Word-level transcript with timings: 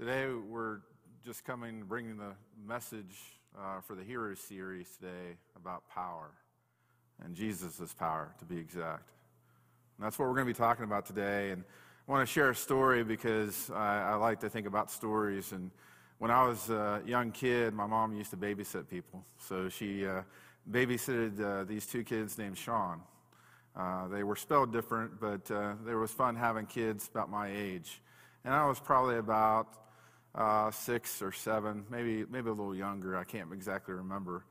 Today, 0.00 0.28
we're 0.48 0.78
just 1.26 1.44
coming, 1.44 1.82
bringing 1.86 2.16
the 2.16 2.32
message 2.66 3.18
uh, 3.54 3.82
for 3.82 3.94
the 3.94 4.02
Hero 4.02 4.34
series 4.34 4.88
today 4.98 5.36
about 5.54 5.86
power 5.90 6.30
and 7.22 7.34
Jesus' 7.34 7.92
power, 7.92 8.34
to 8.38 8.46
be 8.46 8.56
exact. 8.56 9.10
And 9.98 10.06
that's 10.06 10.18
what 10.18 10.26
we're 10.26 10.36
going 10.36 10.46
to 10.46 10.54
be 10.54 10.56
talking 10.56 10.86
about 10.86 11.04
today. 11.04 11.50
And 11.50 11.64
I 12.08 12.12
want 12.12 12.26
to 12.26 12.32
share 12.32 12.48
a 12.48 12.54
story 12.54 13.04
because 13.04 13.70
I, 13.74 14.12
I 14.12 14.14
like 14.14 14.40
to 14.40 14.48
think 14.48 14.66
about 14.66 14.90
stories. 14.90 15.52
And 15.52 15.70
when 16.16 16.30
I 16.30 16.46
was 16.46 16.70
a 16.70 17.02
young 17.04 17.30
kid, 17.30 17.74
my 17.74 17.84
mom 17.86 18.16
used 18.16 18.30
to 18.30 18.38
babysit 18.38 18.88
people. 18.88 19.22
So 19.36 19.68
she 19.68 20.06
uh, 20.06 20.22
babysitted 20.70 21.38
uh, 21.42 21.64
these 21.64 21.84
two 21.84 22.04
kids 22.04 22.38
named 22.38 22.56
Sean. 22.56 23.02
Uh, 23.76 24.08
they 24.08 24.22
were 24.22 24.36
spelled 24.36 24.72
different, 24.72 25.20
but 25.20 25.50
uh, 25.50 25.74
there 25.84 25.98
was 25.98 26.10
fun 26.10 26.36
having 26.36 26.64
kids 26.64 27.06
about 27.12 27.30
my 27.30 27.50
age. 27.54 28.00
And 28.46 28.54
I 28.54 28.64
was 28.66 28.80
probably 28.80 29.18
about 29.18 29.76
uh, 30.34 30.70
six 30.70 31.22
or 31.22 31.32
seven, 31.32 31.84
maybe, 31.90 32.24
maybe 32.30 32.48
a 32.48 32.52
little 32.52 32.74
younger. 32.74 33.16
I 33.16 33.24
can't 33.24 33.52
exactly 33.52 33.94
remember. 33.94 34.44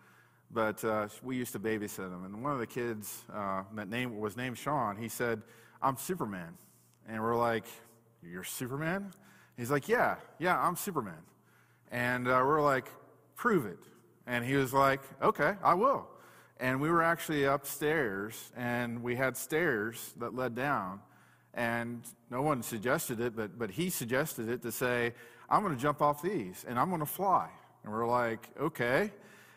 But 0.52 0.84
uh, 0.84 1.08
we 1.22 1.36
used 1.36 1.53
to 1.53 1.59
babysit 1.59 1.98
them. 1.98 2.26
And 2.26 2.44
one 2.44 2.52
of 2.53 2.59
the 2.59 2.67
kids 2.67 3.23
uh, 3.34 3.63
that 3.76 3.88
name, 3.88 4.20
was 4.20 4.36
named 4.36 4.58
Sean, 4.58 4.98
he 4.98 5.08
said, 5.08 5.41
I'm 5.81 5.98
Superman. 5.98 6.58
And 7.08 7.22
we're 7.22 7.38
like, 7.38 7.66
You're 8.23 8.44
Superman? 8.44 9.12
He's 9.58 9.70
like, 9.70 9.88
Yeah, 9.88 10.16
yeah, 10.39 10.59
I'm 10.59 10.76
Superman. 10.76 11.22
And 11.91 12.27
uh, 12.27 12.41
we're 12.45 12.61
like, 12.61 12.88
Prove 13.36 13.66
it. 13.66 13.80
And 14.25 14.44
he 14.44 14.55
was 14.55 14.73
like, 14.73 15.02
Okay, 15.22 15.53
I 15.64 15.75
will. 15.75 16.08
And 16.59 16.81
we 16.81 16.89
were 16.89 17.02
actually 17.02 17.45
upstairs, 17.45 18.52
and 18.58 19.02
we 19.02 19.16
had 19.16 19.38
stairs 19.38 20.14
that 20.17 20.36
led 20.36 20.55
down. 20.55 21.00
And 21.53 22.03
no 22.30 22.41
one 22.41 22.62
suggested 22.63 23.20
it, 23.20 23.35
but, 23.35 23.58
but 23.58 23.71
he 23.71 23.89
suggested 23.89 24.49
it 24.49 24.62
to 24.62 24.71
say, 24.71 25.13
I'm 25.49 25.63
going 25.63 25.75
to 25.75 25.81
jump 25.81 26.02
off 26.02 26.22
these 26.22 26.66
and 26.67 26.80
I'm 26.80 26.89
going 26.89 26.99
to 26.99 27.05
fly. 27.05 27.49
And 27.84 27.91
we're 27.91 28.08
like, 28.08 28.50
okay. 28.59 29.11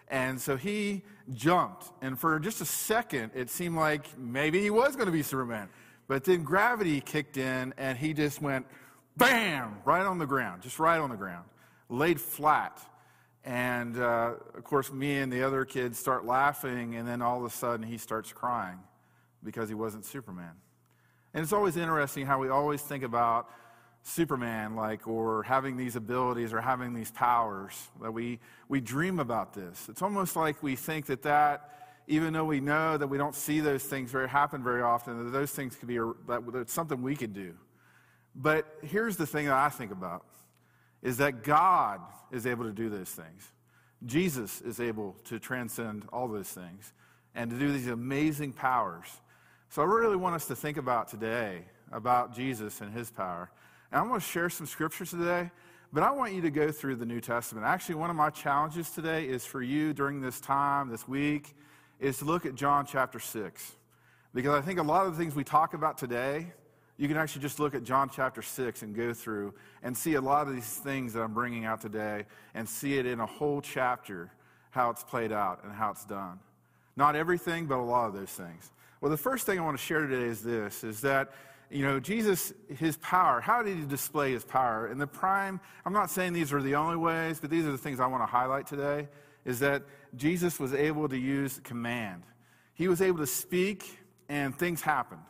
And 0.09 0.41
so 0.41 0.57
he 0.57 1.03
jumped. 1.33 1.91
And 2.01 2.19
for 2.19 2.39
just 2.39 2.61
a 2.61 2.65
second, 2.65 3.33
it 3.35 3.51
seemed 3.51 3.77
like 3.77 4.19
maybe 4.19 4.61
he 4.61 4.71
was 4.71 4.97
going 4.97 5.07
to 5.07 5.13
be 5.13 5.23
Superman. 5.23 5.69
But 6.09 6.25
then 6.25 6.43
gravity 6.43 7.01
kicked 7.01 7.37
in 7.37 7.75
and 7.77 7.97
he 7.97 8.13
just 8.15 8.43
went 8.43 8.67
bam, 9.17 9.77
right 9.85 10.05
on 10.05 10.19
the 10.19 10.27
ground, 10.27 10.63
just 10.63 10.79
right 10.79 10.99
on 10.99 11.11
the 11.11 11.17
ground, 11.17 11.45
laid 11.89 12.21
flat. 12.21 12.81
And 13.45 13.99
uh, 13.99 14.35
of 14.55 14.65
course, 14.65 14.93
me 14.93 15.19
and 15.19 15.33
the 15.33 15.43
other 15.43 15.65
kids 15.65 15.99
start 15.99 16.25
laughing, 16.25 16.95
and 16.95 17.09
then 17.09 17.23
all 17.23 17.39
of 17.39 17.45
a 17.45 17.51
sudden 17.51 17.85
he 17.85 17.99
starts 17.99 18.33
crying 18.33 18.79
because 19.43 19.69
he 19.69 19.75
wasn't 19.75 20.05
Superman. 20.05 20.53
And 21.35 21.43
it's 21.43 21.53
always 21.53 21.77
interesting 21.77 22.27
how 22.27 22.39
we 22.39 22.49
always 22.49 22.83
think 22.83 23.05
about 23.05 23.49
Superman, 24.03 24.75
like, 24.75 25.07
or 25.07 25.45
having 25.45 25.77
these 25.77 25.97
abilities 25.97 26.53
or 26.53 26.61
having 26.61 26.93
these 26.93 27.11
powers, 27.13 27.89
that 28.01 28.13
we, 28.13 28.41
we 28.69 28.81
dream 28.81 29.21
about 29.21 29.55
this. 29.55 29.89
It's 29.89 30.03
almost 30.03 30.35
like 30.37 30.63
we 30.63 30.77
think 30.77 31.07
that 31.07 31.23
that, 31.23 31.69
even 32.09 32.33
though 32.33 32.45
we 32.45 32.61
know 32.61 32.97
that 32.97 33.07
we 33.07 33.17
don't 33.17 33.35
see 33.35 33.61
those 33.61 33.85
things 33.85 34.11
very 34.11 34.29
happen 34.29 34.63
very 34.63 34.83
often, 34.83 35.25
that 35.25 35.31
those 35.31 35.53
things 35.53 35.77
could 35.77 35.89
be, 35.89 35.99
that 35.99 36.43
it's 36.55 36.73
something 36.73 37.01
we 37.01 37.15
could 37.15 37.33
do. 37.33 37.55
But 38.35 38.67
here's 38.83 39.17
the 39.17 39.27
thing 39.27 39.47
that 39.47 39.55
I 39.55 39.69
think 39.69 39.93
about, 39.93 40.25
is 41.01 41.19
that 41.19 41.45
God 41.45 42.01
is 42.33 42.47
able 42.47 42.65
to 42.65 42.73
do 42.73 42.91
those 42.91 43.11
things. 43.11 43.53
Jesus 44.05 44.61
is 44.63 44.81
able 44.81 45.17
to 45.25 45.39
transcend 45.39 46.07
all 46.13 46.27
those 46.27 46.49
things 46.49 46.93
and 47.35 47.51
to 47.51 47.59
do 47.59 47.73
these 47.73 47.87
amazing 47.87 48.53
powers. 48.53 49.07
So 49.73 49.81
I 49.81 49.87
really 49.87 50.17
want 50.17 50.35
us 50.35 50.45
to 50.49 50.55
think 50.55 50.77
about 50.77 51.09
today 51.09 51.63
about 51.93 52.37
Jesus 52.37 52.83
and 52.83 52.93
his 52.93 53.11
power. 53.11 53.51
And 53.91 54.03
I'm 54.03 54.09
going 54.09 54.21
to 54.21 54.27
share 54.27 54.51
some 54.51 54.67
scriptures 54.67 55.13
today, 55.13 55.51
but 55.95 56.03
I 56.03 56.11
want 56.11 56.35
you 56.35 56.43
to 56.43 56.51
go 56.51 56.71
through 56.71 56.97
the 56.97 57.07
New 57.07 57.23
Testament. 57.23 57.65
Actually, 57.65 57.95
one 57.95 58.11
of 58.11 58.17
my 58.17 58.29
challenges 58.29 58.91
today 58.91 59.25
is 59.25 59.47
for 59.47 59.63
you 59.63 59.95
during 59.95 60.21
this 60.21 60.43
time, 60.43 60.91
this 60.91 61.09
week, 61.09 61.57
is 62.01 62.19
to 62.19 62.27
look 62.27 62.45
at 62.45 62.55
John 62.55 62.85
chapter 62.85 63.19
6. 63.19 63.73
Because 64.35 64.53
I 64.53 64.61
think 64.61 64.79
a 64.79 64.83
lot 64.83 65.07
of 65.07 65.17
the 65.17 65.19
things 65.19 65.35
we 65.35 65.43
talk 65.43 65.73
about 65.73 65.97
today, 65.97 66.53
you 66.99 67.09
can 67.09 67.17
actually 67.17 67.41
just 67.41 67.59
look 67.59 67.75
at 67.75 67.83
John 67.83 68.11
chapter 68.15 68.43
6 68.43 68.83
and 68.83 68.95
go 68.95 69.15
through 69.15 69.55
and 69.83 69.97
see 69.97 70.17
a 70.17 70.21
lot 70.21 70.49
of 70.49 70.55
these 70.55 70.69
things 70.69 71.15
that 71.15 71.23
I'm 71.23 71.33
bringing 71.33 71.65
out 71.65 71.81
today 71.81 72.27
and 72.53 72.69
see 72.69 72.99
it 72.99 73.07
in 73.07 73.21
a 73.21 73.27
whole 73.27 73.63
chapter, 73.63 74.31
how 74.69 74.91
it's 74.91 75.03
played 75.03 75.33
out 75.33 75.65
and 75.65 75.73
how 75.73 75.93
it's 75.93 76.05
done. 76.05 76.41
Not 76.95 77.17
everything, 77.17 77.65
but 77.65 77.79
a 77.79 77.81
lot 77.81 78.09
of 78.09 78.13
those 78.13 78.29
things. 78.29 78.71
Well, 79.03 79.11
the 79.11 79.17
first 79.17 79.47
thing 79.47 79.59
I 79.59 79.63
want 79.63 79.77
to 79.77 79.83
share 79.83 80.07
today 80.07 80.29
is 80.29 80.45
this, 80.45 80.85
is 80.85 81.01
that 81.01 81.33
you 81.71 81.85
know, 81.85 81.99
Jesus, 81.99 82.53
his 82.69 82.99
power, 82.99 83.41
how 83.41 83.61
did 83.61 83.77
he 83.77 83.85
display 83.85 84.31
his 84.31 84.45
power? 84.45 84.87
And 84.87 85.01
the 85.01 85.09
prime, 85.09 85.59
I'm 85.85 85.93
not 85.93 86.09
saying 86.09 86.35
these 86.35 86.53
are 86.53 86.63
the 86.63 86.77
only 86.77 86.97
ways, 86.97 87.41
but 87.41 87.51
these 87.51 87.67
are 87.67 87.73
the 87.73 87.79
things 87.79 87.99
I 87.99 88.07
want 88.07 88.23
to 88.23 88.27
highlight 88.27 88.69
today, 88.69 89.09
is 89.45 89.59
that 89.59 89.83
Jesus 90.15 90.61
was 90.61 90.73
able 90.73 91.09
to 91.09 91.19
use 91.19 91.61
command. 91.65 92.23
He 92.75 92.87
was 92.87 93.03
able 93.03 93.19
to 93.19 93.27
speak 93.27 93.99
and 94.29 94.57
things 94.57 94.83
happened. 94.83 95.23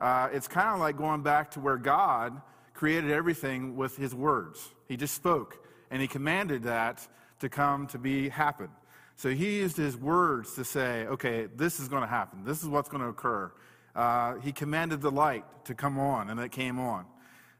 Uh, 0.00 0.30
it's 0.32 0.48
kind 0.48 0.70
of 0.70 0.80
like 0.80 0.96
going 0.96 1.22
back 1.22 1.52
to 1.52 1.60
where 1.60 1.76
God 1.76 2.42
created 2.72 3.12
everything 3.12 3.76
with 3.76 3.96
his 3.96 4.12
words. 4.12 4.74
He 4.88 4.96
just 4.96 5.14
spoke 5.14 5.64
and 5.88 6.02
he 6.02 6.08
commanded 6.08 6.64
that 6.64 7.06
to 7.38 7.48
come 7.48 7.86
to 7.88 7.98
be 7.98 8.28
happen. 8.28 8.70
So 9.16 9.30
he 9.30 9.58
used 9.58 9.76
his 9.76 9.96
words 9.96 10.54
to 10.54 10.64
say, 10.64 11.06
okay, 11.06 11.46
this 11.56 11.78
is 11.80 11.88
going 11.88 12.02
to 12.02 12.08
happen. 12.08 12.44
This 12.44 12.62
is 12.62 12.68
what's 12.68 12.88
going 12.88 13.02
to 13.02 13.08
occur 13.08 13.52
uh, 13.94 14.34
he 14.40 14.52
commanded 14.52 15.00
the 15.00 15.10
light 15.10 15.44
to 15.66 15.74
come 15.74 15.98
on, 15.98 16.30
and 16.30 16.40
it 16.40 16.50
came 16.50 16.78
on. 16.78 17.06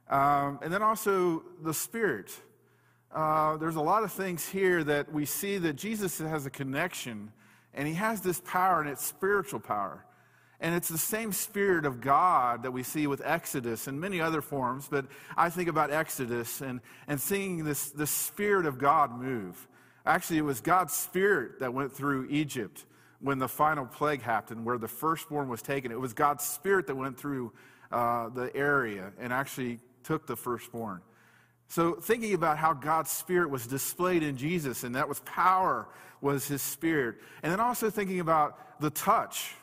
Um, 0.09 0.59
and 0.63 0.73
then 0.73 0.83
also 0.83 1.43
the 1.63 1.73
Spirit. 1.73 2.31
Uh, 3.15 3.57
there's 3.57 3.77
a 3.77 3.81
lot 3.81 4.03
of 4.03 4.13
things 4.13 4.47
here 4.49 4.83
that 4.85 5.13
we 5.13 5.25
see 5.25 5.59
that 5.59 5.75
Jesus 5.75 6.19
has 6.19 6.45
a 6.45 6.51
connection, 6.51 7.33
and 7.73 7.87
he 7.87 7.95
has 7.95 8.21
this 8.21 8.41
power, 8.41 8.81
and 8.81 8.91
it's 8.91 9.05
spiritual 9.05 9.61
power. 9.61 10.05
And 10.61 10.75
it's 10.75 10.89
the 10.89 10.99
same 10.99 11.33
Spirit 11.33 11.85
of 11.85 12.01
God 12.01 12.63
that 12.63 12.73
we 12.73 12.83
see 12.83 13.07
with 13.07 13.23
Exodus 13.25 13.87
and 13.87 14.01
many 14.01 14.21
other 14.21 14.41
forms, 14.41 14.89
but 14.91 15.07
I 15.37 15.51
think 15.51 15.69
about 15.69 15.91
Exodus 15.91 16.61
and, 16.61 16.81
and 17.07 17.21
seeing 17.21 17.65
this, 17.65 17.91
this 17.91 18.11
Spirit 18.11 18.67
of 18.67 18.79
God 18.79 19.13
move. 19.13 19.69
Actually, 20.07 20.39
it 20.39 20.45
was 20.45 20.61
God's 20.61 20.93
Spirit 20.93 21.61
that 21.61 21.73
went 21.73 21.93
through 21.93 22.29
Egypt 22.31 22.85
when 23.21 23.39
the 23.39 23.49
final 23.49 23.87
plague 23.87 24.21
happened, 24.21 24.65
where 24.65 24.77
the 24.77 24.89
firstborn 24.89 25.49
was 25.49 25.63
taken. 25.63 25.91
It 25.91 25.99
was 25.99 26.13
God's 26.13 26.45
Spirit 26.45 26.87
that 26.89 26.95
went 26.95 27.19
through 27.19 27.53
uh, 27.91 28.29
the 28.29 28.55
area 28.55 29.13
and 29.19 29.33
actually 29.33 29.81
took 30.03 30.27
the 30.27 30.37
firstborn. 30.37 31.01
So, 31.69 31.95
thinking 31.95 32.35
about 32.35 32.59
how 32.59 32.75
God's 32.75 33.11
Spirit 33.11 33.49
was 33.49 33.67
displayed 33.67 34.23
in 34.23 34.37
Jesus, 34.37 34.85
and 34.85 34.95
that 34.95 35.09
was 35.09 35.21
power, 35.21 35.89
was 36.21 36.47
His 36.47 36.61
Spirit. 36.61 37.17
And 37.43 37.51
then 37.51 37.61
also 37.61 37.89
thinking 37.89 38.21
about 38.21 38.81
the 38.81 38.91
touch. 38.91 39.55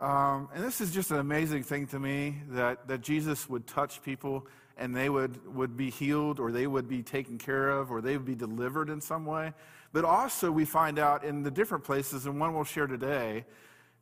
Um, 0.00 0.48
and 0.54 0.62
this 0.62 0.80
is 0.80 0.92
just 0.92 1.10
an 1.12 1.18
amazing 1.18 1.62
thing 1.62 1.86
to 1.88 1.98
me 1.98 2.36
that, 2.50 2.88
that 2.88 3.00
Jesus 3.00 3.48
would 3.48 3.66
touch 3.66 4.02
people 4.02 4.46
and 4.76 4.94
they 4.94 5.08
would, 5.08 5.54
would 5.54 5.76
be 5.76 5.90
healed 5.90 6.40
or 6.40 6.52
they 6.52 6.66
would 6.66 6.88
be 6.88 7.02
taken 7.02 7.38
care 7.38 7.70
of 7.70 7.90
or 7.90 8.00
they 8.00 8.16
would 8.16 8.26
be 8.26 8.34
delivered 8.34 8.88
in 8.88 9.00
some 9.00 9.24
way. 9.24 9.52
But 9.92 10.04
also, 10.04 10.50
we 10.50 10.64
find 10.64 10.98
out 10.98 11.24
in 11.24 11.42
the 11.42 11.50
different 11.50 11.84
places, 11.84 12.26
and 12.26 12.40
one 12.40 12.54
we'll 12.54 12.64
share 12.64 12.86
today, 12.86 13.44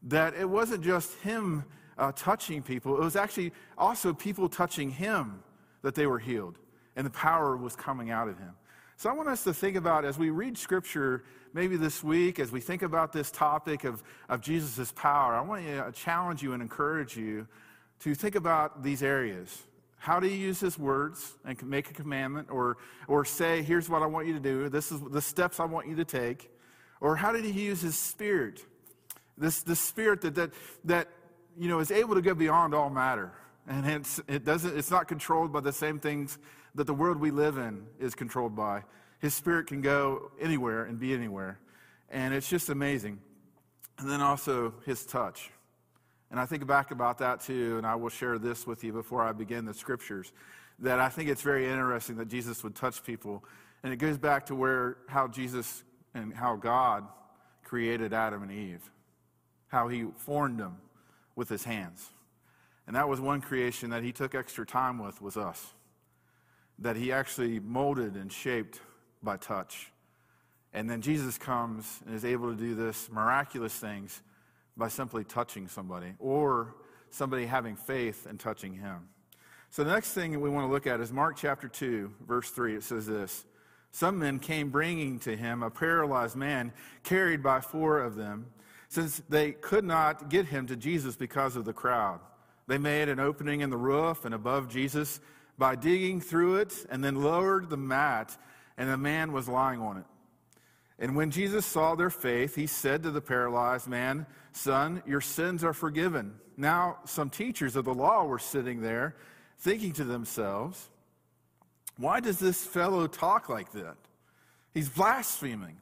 that 0.05 0.35
it 0.35 0.49
wasn't 0.49 0.85
just 0.85 1.15
him 1.19 1.65
uh, 1.99 2.13
touching 2.15 2.63
people, 2.63 2.97
it 2.97 3.05
was 3.05 3.17
actually 3.17 3.53
also 3.77 4.15
people 4.15 4.49
touching 4.49 4.91
him 4.91 5.43
that 5.83 5.95
they 5.95 6.07
were 6.07 6.19
healed, 6.19 6.59
and 6.97 7.05
the 7.07 7.11
power 7.11 7.57
was 7.57 7.77
coming 7.77 8.11
out 8.11 8.29
of 8.29 8.39
him. 8.39 8.53
So 8.97 9.11
I 9.11 9.15
want 9.15 9.29
us 9.29 9.45
to 9.45 9.55
think 9.55 9.77
about 9.77 10.05
as 10.05 10.19
we 10.19 10.31
read 10.31 10.57
scripture, 10.57 11.25
maybe 11.53 11.77
this 11.77 12.05
week, 12.05 12.39
as 12.39 12.53
we 12.53 12.61
think 12.61 12.83
about 12.83 13.13
this 13.13 13.31
topic 13.31 13.85
of, 13.85 14.03
of 14.29 14.41
Jesus' 14.41 14.93
power, 14.93 15.35
I 15.35 15.41
want 15.41 15.67
to 15.67 15.93
challenge 15.93 16.43
you 16.43 16.53
and 16.53 16.63
encourage 16.63 17.17
you 17.17 17.47
to 18.01 18.15
think 18.15 18.35
about 18.35 18.83
these 18.83 19.03
areas. 19.03 19.67
How 20.01 20.19
do 20.19 20.27
you 20.27 20.37
use 20.37 20.59
his 20.59 20.79
words 20.79 21.37
and 21.45 21.63
make 21.63 21.91
a 21.91 21.93
commandment 21.93 22.49
or, 22.51 22.79
or 23.07 23.23
say, 23.27 23.61
here's 23.61 23.87
what 23.87 24.03
I 24.03 24.07
want 24.07 24.27
you 24.27 24.33
to 24.33 24.41
do, 24.41 24.71
this 24.71 24.91
is 24.91 24.99
the 24.99 25.21
steps 25.21 25.61
I 25.61 25.67
want 25.67 25.89
you 25.89 25.97
to 25.97 26.07
take? 26.07 26.51
Or 27.03 27.17
how 27.17 27.33
did 27.33 27.45
he 27.45 27.51
use 27.51 27.83
his 27.83 27.99
spirit? 27.99 28.65
This, 29.37 29.63
this 29.63 29.79
spirit 29.79 30.23
that, 30.23 30.35
that, 30.37 30.53
that 30.85 31.09
you 31.59 31.69
know, 31.69 31.81
is 31.81 31.91
able 31.91 32.15
to 32.15 32.23
go 32.23 32.35
beyond 32.35 32.75
all 32.75 32.89
matter. 32.89 33.33
And 33.69 33.87
it's, 33.87 34.19
it 34.27 34.43
doesn't, 34.43 34.75
it's 34.75 34.91
not 34.91 35.07
controlled 35.07 35.53
by 35.53 35.61
the 35.61 35.73
same 35.73 36.01
things 36.01 36.39
that 36.75 36.87
the 36.87 36.95
world 36.95 37.21
we 37.21 37.31
live 37.31 37.59
in 37.59 37.85
is 37.99 38.15
controlled 38.15 38.57
by. 38.57 38.85
His 39.19 39.35
spirit 39.35 39.67
can 39.67 39.83
go 39.83 40.33
anywhere 40.41 40.85
and 40.85 40.99
be 40.99 41.13
anywhere. 41.13 41.61
And 42.09 42.33
it's 42.33 42.49
just 42.49 42.71
amazing. 42.71 43.21
And 43.99 44.09
then 44.09 44.23
also 44.23 44.73
his 44.87 45.05
touch. 45.05 45.51
And 46.31 46.39
I 46.39 46.47
think 46.47 46.67
back 46.67 46.91
about 46.93 47.19
that 47.19 47.41
too, 47.41 47.77
and 47.77 47.87
I 47.87 47.97
will 47.97 48.09
share 48.09 48.39
this 48.39 48.67
with 48.67 48.85
you 48.85 48.93
before 48.93 49.23
I 49.23 49.33
begin 49.33 49.65
the 49.65 49.75
scriptures. 49.75 50.33
That 50.79 51.01
I 51.01 51.09
think 51.09 51.29
it's 51.29 51.43
very 51.43 51.69
interesting 51.69 52.17
that 52.17 52.29
Jesus 52.29 52.63
would 52.63 52.75
touch 52.75 53.03
people. 53.05 53.45
And 53.83 53.93
it 53.93 53.97
goes 53.97 54.17
back 54.17 54.47
to 54.47 54.55
where 54.55 54.97
how 55.09 55.27
Jesus 55.29 55.83
and 56.15 56.33
how 56.35 56.57
God 56.57 57.07
created 57.65 58.13
Adam 58.13 58.43
and 58.43 58.53
Eve, 58.53 58.91
how 59.69 59.89
he 59.89 60.07
formed 60.17 60.59
them 60.59 60.79
with 61.37 61.49
his 61.49 61.65
hands. 61.65 62.11
And 62.87 62.97
that 62.97 63.09
was 63.09 63.21
one 63.21 63.41
creation 63.41 63.91
that 63.91 64.03
he 64.03 64.13
took 64.13 64.35
extra 64.35 64.67
time 64.67 64.99
with 64.99 65.21
was 65.21 65.37
us. 65.37 65.75
that 66.81 66.97
he 66.97 67.13
actually 67.13 67.61
molded 67.61 68.15
and 68.15 68.33
shaped 68.33 68.81
by 69.23 69.37
touch. 69.37 69.93
And 70.73 70.89
then 70.89 71.03
Jesus 71.03 71.37
comes 71.37 72.01
and 72.07 72.15
is 72.15 72.25
able 72.25 72.51
to 72.51 72.57
do 72.57 72.75
this 72.75 73.11
miraculous 73.13 73.75
things 73.75 74.23
by 74.81 74.89
simply 74.89 75.23
touching 75.23 75.69
somebody 75.69 76.15
or 76.19 76.75
somebody 77.11 77.47
having 77.47 77.77
faith 77.77 78.27
and 78.27 78.41
touching 78.41 78.73
him. 78.73 79.09
So 79.69 79.85
the 79.85 79.93
next 79.93 80.15
thing 80.15 80.41
we 80.41 80.51
want 80.51 80.67
to 80.67 80.73
look 80.73 80.89
at 80.89 81.01
is 81.01 81.13
Mark 81.13 81.37
chapter 81.37 81.69
2, 81.69 82.11
verse 82.27 82.51
3. 82.51 82.75
It 82.75 82.83
says 82.83 83.07
this 83.07 83.45
Some 83.93 84.19
men 84.19 84.41
came 84.41 84.71
bringing 84.71 85.21
to 85.21 85.37
him 85.37 85.63
a 85.63 85.71
paralyzed 85.71 86.35
man 86.35 86.73
carried 87.05 87.43
by 87.43 87.61
four 87.61 88.01
of 88.01 88.17
them, 88.17 88.47
since 88.89 89.23
they 89.29 89.53
could 89.53 89.85
not 89.85 90.31
get 90.31 90.47
him 90.47 90.67
to 90.67 90.77
Jesus 90.77 91.15
because 91.15 91.55
of 91.55 91.65
the 91.65 91.73
crowd. 91.73 92.19
They 92.67 92.79
made 92.79 93.09
an 93.09 93.21
opening 93.21 93.61
in 93.61 93.71
the 93.71 93.77
roof 93.77 94.25
and 94.25 94.35
above 94.35 94.69
Jesus 94.69 95.21
by 95.59 95.77
digging 95.77 96.21
through 96.21 96.57
it 96.57 96.87
and 96.91 97.05
then 97.05 97.23
lowered 97.23 97.69
the 97.69 97.77
mat, 97.77 98.37
and 98.79 98.89
the 98.89 98.97
man 98.97 99.33
was 99.33 99.47
lying 99.47 99.81
on 99.81 99.99
it. 99.99 100.07
And 101.01 101.17
when 101.17 101.31
Jesus 101.31 101.65
saw 101.65 101.95
their 101.95 102.11
faith, 102.11 102.55
he 102.55 102.67
said 102.67 103.03
to 103.03 103.11
the 103.11 103.23
paralyzed 103.23 103.89
man, 103.89 104.27
Son, 104.53 105.03
your 105.07 105.23
sins 105.23 105.65
are 105.65 105.73
forgiven. 105.73 106.35
Now, 106.59 106.99
some 107.07 107.31
teachers 107.31 107.75
of 107.75 107.87
the 107.87 107.95
law 107.95 108.25
were 108.25 108.39
sitting 108.39 108.83
there, 108.83 109.17
thinking 109.59 109.93
to 109.95 110.05
themselves, 110.05 110.91
Why 111.97 112.21
does 112.21 112.39
this 112.39 112.63
fellow 112.65 113.07
talk 113.07 113.49
like 113.49 113.73
that? 113.73 113.97
He's 114.75 114.91
blaspheming. 114.91 115.79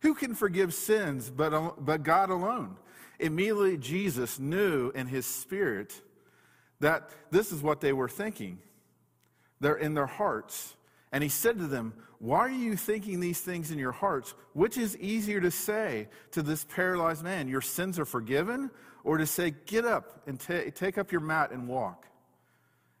Who 0.00 0.14
can 0.14 0.34
forgive 0.34 0.74
sins 0.74 1.30
but, 1.30 1.84
but 1.84 2.02
God 2.02 2.28
alone? 2.28 2.76
Immediately, 3.18 3.78
Jesus 3.78 4.38
knew 4.38 4.90
in 4.90 5.06
his 5.06 5.26
spirit 5.26 6.00
that 6.80 7.10
this 7.30 7.50
is 7.50 7.62
what 7.62 7.80
they 7.80 7.92
were 7.92 8.08
thinking. 8.08 8.58
They're 9.60 9.74
in 9.76 9.94
their 9.94 10.06
hearts. 10.06 10.76
And 11.10 11.22
he 11.22 11.28
said 11.28 11.58
to 11.58 11.66
them, 11.66 11.94
Why 12.20 12.38
are 12.40 12.50
you 12.50 12.76
thinking 12.76 13.20
these 13.20 13.40
things 13.40 13.70
in 13.70 13.78
your 13.78 13.92
hearts? 13.92 14.34
Which 14.52 14.76
is 14.76 14.96
easier 14.96 15.40
to 15.40 15.50
say 15.50 16.08
to 16.32 16.42
this 16.42 16.64
paralyzed 16.64 17.22
man, 17.22 17.48
Your 17.48 17.60
sins 17.60 17.98
are 17.98 18.04
forgiven? 18.04 18.70
Or 19.04 19.18
to 19.18 19.26
say, 19.26 19.54
Get 19.66 19.84
up 19.84 20.22
and 20.26 20.38
ta- 20.40 20.70
take 20.74 20.98
up 20.98 21.12
your 21.12 21.20
mat 21.20 21.52
and 21.52 21.68
walk? 21.68 22.06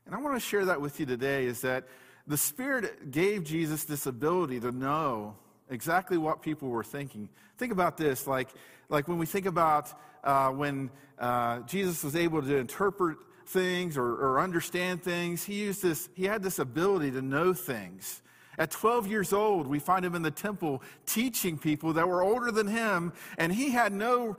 And 0.06 0.14
I 0.14 0.18
want 0.18 0.36
to 0.36 0.40
share 0.40 0.64
that 0.66 0.80
with 0.80 1.00
you 1.00 1.06
today 1.06 1.46
is 1.46 1.60
that 1.62 1.88
the 2.26 2.36
Spirit 2.36 3.10
gave 3.10 3.44
Jesus 3.44 3.84
this 3.84 4.06
ability 4.06 4.60
to 4.60 4.70
know 4.70 5.36
exactly 5.68 6.16
what 6.16 6.40
people 6.40 6.68
were 6.68 6.84
thinking. 6.84 7.28
Think 7.58 7.72
about 7.72 7.96
this 7.96 8.26
like, 8.26 8.48
like 8.88 9.08
when 9.08 9.18
we 9.18 9.26
think 9.26 9.46
about 9.46 9.92
uh, 10.24 10.50
when 10.50 10.90
uh, 11.18 11.60
Jesus 11.60 12.04
was 12.04 12.14
able 12.14 12.42
to 12.42 12.56
interpret 12.56 13.18
things 13.46 13.96
or, 13.96 14.06
or 14.06 14.40
understand 14.40 15.02
things. 15.02 15.44
He 15.44 15.54
used 15.54 15.82
this, 15.82 16.08
he 16.14 16.24
had 16.24 16.42
this 16.42 16.58
ability 16.58 17.10
to 17.12 17.22
know 17.22 17.52
things. 17.52 18.22
At 18.58 18.70
12 18.72 19.06
years 19.06 19.32
old, 19.32 19.66
we 19.66 19.78
find 19.78 20.04
him 20.04 20.14
in 20.14 20.22
the 20.22 20.30
temple 20.30 20.82
teaching 21.06 21.56
people 21.56 21.92
that 21.92 22.08
were 22.08 22.22
older 22.22 22.50
than 22.50 22.66
him, 22.66 23.12
and 23.38 23.52
he 23.52 23.70
had 23.70 23.92
no 23.92 24.36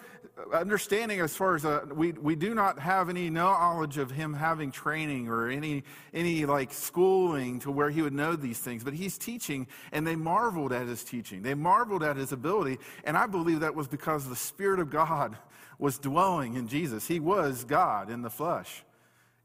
understanding 0.54 1.20
as 1.20 1.36
far 1.36 1.56
as 1.56 1.66
uh, 1.66 1.86
we, 1.94 2.12
we 2.14 2.36
do 2.36 2.54
not 2.54 2.80
have 2.80 3.10
any 3.10 3.30
knowledge 3.30 3.98
of 3.98 4.12
him 4.12 4.34
having 4.34 4.72
training 4.72 5.28
or 5.28 5.50
any, 5.50 5.84
any 6.14 6.46
like 6.46 6.74
schooling 6.74 7.60
to 7.60 7.72
where 7.72 7.90
he 7.90 8.02
would 8.02 8.14
know 8.14 8.36
these 8.36 8.60
things. 8.60 8.84
But 8.84 8.94
he's 8.94 9.18
teaching, 9.18 9.68
and 9.92 10.06
they 10.06 10.16
marveled 10.16 10.74
at 10.74 10.88
his 10.88 11.04
teaching. 11.04 11.42
They 11.42 11.54
marveled 11.54 12.04
at 12.04 12.18
his 12.18 12.32
ability, 12.32 12.80
and 13.04 13.18
I 13.18 13.28
believe 13.28 13.62
that 13.62 13.76
was 13.76 13.88
because 13.88 14.28
the 14.28 14.36
Spirit 14.36 14.80
of 14.80 14.90
God 14.90 15.38
was 15.78 15.98
dwelling 15.98 16.56
in 16.56 16.68
Jesus. 16.68 17.08
He 17.08 17.20
was 17.20 17.64
God 17.64 18.10
in 18.10 18.22
the 18.22 18.30
flesh. 18.30 18.84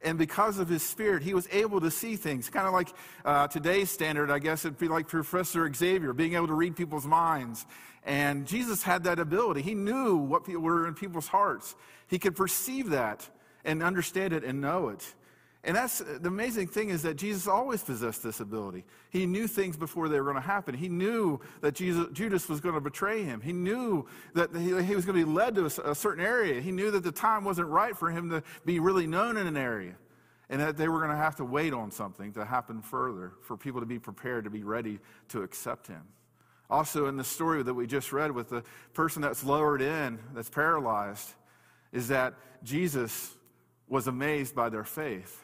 And 0.05 0.19
because 0.19 0.59
of 0.59 0.69
his 0.69 0.83
spirit, 0.83 1.23
he 1.23 1.35
was 1.35 1.49
able 1.51 1.81
to 1.81 1.91
see 1.91 2.17
things. 2.17 2.51
Kind 2.51 2.67
of 2.67 2.75
like 2.75 2.91
uh, 3.25 3.49
today's 3.49 3.91
standard, 3.91 4.31
I 4.31 4.39
guess 4.39 4.65
it'd 4.65 4.79
be 4.79 4.89
like 4.89 5.09
Professor 5.09 5.73
Xavier, 5.73 6.12
being 6.12 6.35
able 6.35 6.47
to 6.49 6.55
read 6.55 6.77
people's 6.77 7.06
minds. 7.06 7.65
And 8.05 8.47
Jesus 8.47 8.83
had 8.83 9.05
that 9.05 9.19
ability. 9.19 9.62
He 9.62 9.75
knew 9.75 10.17
what 10.17 10.47
were 10.47 10.87
in 10.87 10.95
people's 10.95 11.27
hearts. 11.27 11.75
He 12.06 12.19
could 12.19 12.37
perceive 12.37 12.91
that 12.91 13.29
and 13.65 13.83
understand 13.83 14.35
it 14.35 14.45
and 14.45 14.61
know 14.61 14.91
it. 14.91 15.15
And 15.66 15.75
that's 15.75 15.99
the 15.99 16.28
amazing 16.28 16.69
thing 16.69 16.90
is 16.90 17.02
that 17.02 17.14
Jesus 17.14 17.49
always 17.49 17.82
possessed 17.82 18.22
this 18.22 18.40
ability. 18.40 18.84
He 19.08 19.25
knew 19.25 19.46
things 19.46 19.78
before 19.78 20.11
they 20.11 20.20
were 20.20 20.31
going 20.31 20.43
to 20.43 20.46
happen. 20.46 20.75
He 20.75 20.90
knew 20.90 21.40
that 21.62 21.75
Jesus, 21.75 22.06
Judas 22.12 22.50
was 22.50 22.61
going 22.61 22.75
to 22.75 22.82
betray 22.82 23.22
him. 23.22 23.40
He 23.40 23.55
knew 23.55 24.06
that 24.34 24.55
he, 24.55 24.82
he 24.82 24.94
was 24.94 25.06
going 25.06 25.19
to 25.19 25.25
be 25.25 25.32
led 25.32 25.55
to 25.55 25.62
a, 25.62 25.90
a 25.93 25.94
certain 25.94 26.22
area. 26.22 26.61
He 26.61 26.70
knew 26.70 26.90
that 26.90 27.02
the 27.02 27.12
time 27.12 27.44
wasn't 27.44 27.69
right 27.69 27.96
for 27.96 28.11
him 28.11 28.28
to 28.28 28.43
be 28.66 28.78
really 28.78 29.06
known 29.06 29.38
in 29.38 29.46
an 29.46 29.56
area. 29.56 29.94
And 30.50 30.61
that 30.61 30.76
they 30.76 30.88
were 30.88 30.99
going 30.99 31.11
to 31.11 31.16
have 31.16 31.37
to 31.37 31.44
wait 31.44 31.72
on 31.72 31.90
something 31.90 32.32
to 32.34 32.44
happen 32.44 32.82
further 32.82 33.32
for 33.40 33.56
people 33.56 33.81
to 33.81 33.87
be 33.87 33.99
prepared 33.99 34.44
to 34.44 34.50
be 34.50 34.64
ready 34.64 34.99
to 35.28 35.43
accept 35.43 35.87
him. 35.87 36.02
Also, 36.69 37.06
in 37.06 37.17
the 37.17 37.25
story 37.25 37.62
that 37.62 37.72
we 37.72 37.87
just 37.87 38.12
read 38.12 38.31
with 38.31 38.50
the 38.50 38.62
person 38.93 39.22
that's 39.22 39.43
lowered 39.44 39.81
in, 39.81 40.19
that's 40.34 40.50
paralyzed, 40.50 41.32
is 41.93 42.08
that 42.08 42.34
Jesus 42.62 43.34
was 43.88 44.06
amazed 44.06 44.55
by 44.55 44.69
their 44.69 44.84
faith. 44.84 45.44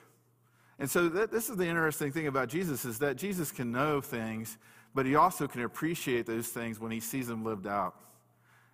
And 0.81 0.91
so 0.91 1.11
that, 1.11 1.31
this 1.31 1.50
is 1.50 1.56
the 1.56 1.67
interesting 1.67 2.11
thing 2.11 2.27
about 2.27 2.49
Jesus 2.49 2.87
is 2.87 2.99
that 2.99 3.17
Jesus 3.17 3.53
can 3.53 3.71
know 3.71 4.00
things, 4.00 4.56
but 4.94 5.05
he 5.05 5.15
also 5.15 5.47
can 5.47 5.62
appreciate 5.62 6.27
those 6.27 6.49
things 6.49 6.81
when 6.81 6.91
he 6.91 7.00
sees 7.00 7.29
them 7.29 7.44
lived 7.44 7.67
out. 7.67 7.94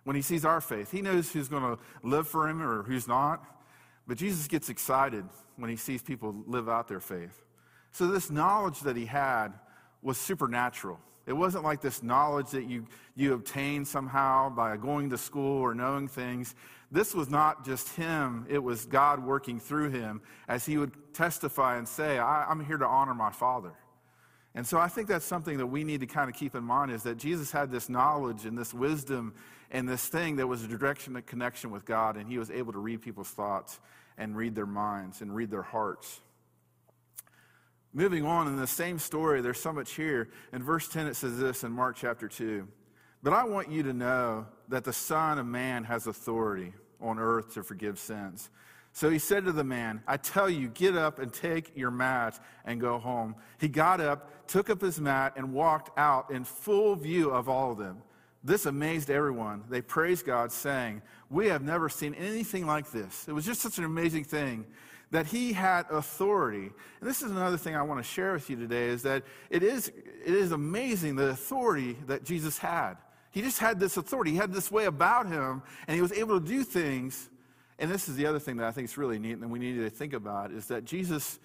When 0.05 0.15
he 0.15 0.21
sees 0.21 0.45
our 0.45 0.61
faith, 0.61 0.89
he 0.89 1.01
knows 1.01 1.29
who's 1.31 1.49
going 1.49 1.63
to 1.63 1.77
live 2.01 2.25
for 2.25 2.47
him 2.47 2.61
or 2.61 2.83
who's 2.83 3.09
not. 3.09 3.43
But 4.07 4.17
Jesus 4.17 4.47
gets 4.47 4.69
excited 4.69 5.25
when 5.57 5.69
he 5.69 5.75
sees 5.75 6.01
people 6.01 6.33
live 6.47 6.69
out 6.69 6.87
their 6.87 7.01
faith. 7.01 7.43
So 7.91 8.07
this 8.07 8.31
knowledge 8.31 8.79
that 8.81 8.95
he 8.95 9.05
had 9.05 9.49
was 10.01 10.17
supernatural. 10.17 10.99
It 11.25 11.33
wasn't 11.33 11.65
like 11.65 11.81
this 11.81 12.01
knowledge 12.01 12.51
that 12.51 12.63
you, 12.63 12.85
you 13.15 13.33
obtained 13.33 13.85
somehow 13.85 14.49
by 14.49 14.77
going 14.77 15.09
to 15.09 15.17
school 15.17 15.59
or 15.59 15.75
knowing 15.75 16.07
things. 16.07 16.55
This 16.89 17.13
was 17.13 17.29
not 17.29 17.65
just 17.65 17.89
him, 17.95 18.45
it 18.49 18.59
was 18.59 18.85
God 18.85 19.23
working 19.23 19.59
through 19.59 19.89
him 19.89 20.21
as 20.47 20.65
he 20.65 20.77
would 20.77 21.13
testify 21.13 21.77
and 21.77 21.87
say, 21.87 22.17
I'm 22.17 22.63
here 22.63 22.77
to 22.77 22.85
honor 22.85 23.13
my 23.13 23.31
Father. 23.31 23.73
And 24.55 24.65
so 24.65 24.79
I 24.79 24.87
think 24.87 25.07
that's 25.07 25.25
something 25.25 25.57
that 25.57 25.67
we 25.67 25.83
need 25.83 25.99
to 25.99 26.07
kind 26.07 26.29
of 26.29 26.35
keep 26.35 26.55
in 26.55 26.63
mind 26.63 26.91
is 26.91 27.03
that 27.03 27.17
Jesus 27.17 27.51
had 27.51 27.71
this 27.71 27.89
knowledge 27.89 28.45
and 28.45 28.57
this 28.57 28.73
wisdom 28.73 29.35
and 29.69 29.87
this 29.87 30.07
thing 30.07 30.37
that 30.37 30.47
was 30.47 30.63
a 30.63 30.67
direction 30.67 31.15
and 31.15 31.25
connection 31.25 31.71
with 31.71 31.85
God, 31.85 32.15
and 32.15 32.27
he 32.27 32.37
was 32.37 32.49
able 32.49 32.71
to 32.71 32.79
read 32.79 33.01
people's 33.01 33.29
thoughts 33.29 33.79
and 34.17 34.35
read 34.35 34.55
their 34.55 34.65
minds 34.65 35.21
and 35.21 35.35
read 35.35 35.51
their 35.51 35.61
hearts. 35.61 36.21
Moving 37.93 38.25
on 38.25 38.47
in 38.47 38.55
the 38.55 38.65
same 38.65 38.97
story, 38.97 39.41
there's 39.41 39.59
so 39.59 39.73
much 39.73 39.93
here. 39.93 40.29
In 40.53 40.63
verse 40.63 40.87
10, 40.87 41.07
it 41.07 41.15
says 41.15 41.37
this 41.37 41.63
in 41.63 41.71
Mark 41.71 41.97
chapter 41.97 42.27
2. 42.27 42.67
But 43.27 43.33
I 43.33 43.43
want 43.43 43.69
you 43.69 43.83
to 43.83 43.91
know 43.91 44.45
that 44.69 44.85
the 44.85 44.93
Son 44.93 45.37
of 45.37 45.45
Man 45.45 45.83
has 45.83 46.07
authority 46.07 46.71
on 47.01 47.19
earth 47.19 47.55
to 47.55 47.61
forgive 47.61 47.99
sins. 47.99 48.49
So 48.93 49.09
he 49.09 49.19
said 49.19 49.43
to 49.43 49.51
the 49.51 49.65
man, 49.65 50.01
I 50.07 50.15
tell 50.15 50.49
you, 50.49 50.69
get 50.69 50.95
up 50.95 51.19
and 51.19 51.33
take 51.33 51.75
your 51.75 51.91
mat 51.91 52.41
and 52.63 52.79
go 52.79 52.99
home. 52.99 53.35
He 53.59 53.67
got 53.67 53.99
up, 53.99 54.47
took 54.47 54.69
up 54.69 54.79
his 54.79 55.01
mat, 55.01 55.33
and 55.35 55.51
walked 55.51 55.89
out 55.99 56.31
in 56.31 56.45
full 56.45 56.95
view 56.95 57.29
of 57.31 57.49
all 57.49 57.73
of 57.73 57.77
them. 57.77 58.01
This 58.45 58.65
amazed 58.65 59.09
everyone. 59.09 59.65
They 59.69 59.81
praised 59.81 60.25
God, 60.25 60.49
saying, 60.49 61.01
We 61.29 61.47
have 61.47 61.63
never 61.63 61.89
seen 61.89 62.13
anything 62.13 62.65
like 62.65 62.91
this. 62.91 63.27
It 63.27 63.33
was 63.33 63.45
just 63.45 63.59
such 63.59 63.77
an 63.77 63.83
amazing 63.83 64.23
thing 64.23 64.65
that 65.11 65.25
he 65.25 65.51
had 65.51 65.85
authority. 65.91 66.71
And 67.01 67.09
this 67.09 67.21
is 67.21 67.31
another 67.31 67.57
thing 67.57 67.75
I 67.75 67.81
want 67.81 67.99
to 67.99 68.09
share 68.09 68.31
with 68.31 68.49
you 68.49 68.55
today 68.55 68.85
is 68.85 69.03
that 69.03 69.23
it 69.49 69.63
is, 69.63 69.89
it 69.89 70.33
is 70.33 70.53
amazing 70.53 71.17
the 71.17 71.27
authority 71.27 71.97
that 72.05 72.23
Jesus 72.23 72.57
had. 72.57 72.95
He 73.37 73.43
just 73.43 73.59
had 73.59 73.79
this 73.79 73.97
authority. 73.97 74.31
He 74.31 74.37
had 74.37 74.51
this 74.51 74.71
way 74.71 74.85
about 74.85 75.27
him, 75.27 75.61
and 75.87 75.93
he 75.93 76.01
was 76.01 76.11
able 76.11 76.41
to 76.41 76.43
do 76.43 76.63
things. 76.63 77.29
And 77.77 77.91
this 77.91 78.09
is 78.09 78.15
the 78.15 78.25
other 78.25 78.39
thing 78.39 78.57
that 78.57 78.65
I 78.65 78.71
think 78.71 78.89
is 78.89 78.97
really 78.97 79.19
neat 79.19 79.33
and 79.33 79.51
we 79.51 79.59
need 79.59 79.75
to 79.75 79.91
think 79.91 80.13
about 80.13 80.51
is 80.51 80.65
that 80.69 80.85
Jesus 80.85 81.37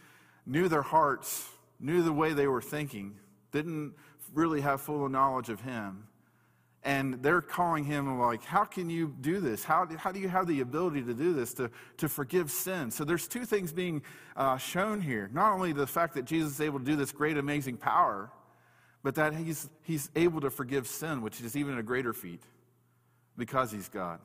knew 0.46 0.68
their 0.68 0.80
hearts, 0.80 1.46
knew 1.80 2.02
the 2.02 2.10
way 2.10 2.32
they 2.32 2.46
were 2.46 2.62
thinking, 2.62 3.18
didn't 3.50 3.92
really 4.32 4.62
have 4.62 4.80
full 4.80 5.06
knowledge 5.10 5.50
of 5.50 5.60
him. 5.60 6.04
And 6.82 7.22
they're 7.22 7.42
calling 7.42 7.84
him 7.84 8.18
like, 8.18 8.42
how 8.42 8.64
can 8.64 8.88
you 8.88 9.14
do 9.20 9.40
this? 9.40 9.62
How, 9.62 9.86
how 9.98 10.12
do 10.12 10.18
you 10.18 10.30
have 10.30 10.46
the 10.46 10.62
ability 10.62 11.02
to 11.02 11.12
do 11.12 11.34
this, 11.34 11.52
to, 11.52 11.70
to 11.98 12.08
forgive 12.08 12.50
sin? 12.50 12.90
So 12.90 13.04
there's 13.04 13.28
two 13.28 13.44
things 13.44 13.70
being 13.70 14.00
uh, 14.34 14.56
shown 14.56 15.02
here. 15.02 15.28
Not 15.30 15.52
only 15.52 15.74
the 15.74 15.86
fact 15.86 16.14
that 16.14 16.24
Jesus 16.24 16.52
is 16.54 16.60
able 16.62 16.78
to 16.78 16.86
do 16.86 16.96
this 16.96 17.12
great, 17.12 17.36
amazing 17.36 17.76
power, 17.76 18.30
but 19.02 19.14
that 19.16 19.34
he's, 19.34 19.68
he's 19.82 20.10
able 20.14 20.40
to 20.40 20.50
forgive 20.50 20.86
sin, 20.86 21.22
which 21.22 21.40
is 21.40 21.56
even 21.56 21.78
a 21.78 21.82
greater 21.82 22.12
feat 22.12 22.42
because 23.36 23.70
he's 23.70 23.88
God. 23.88 24.20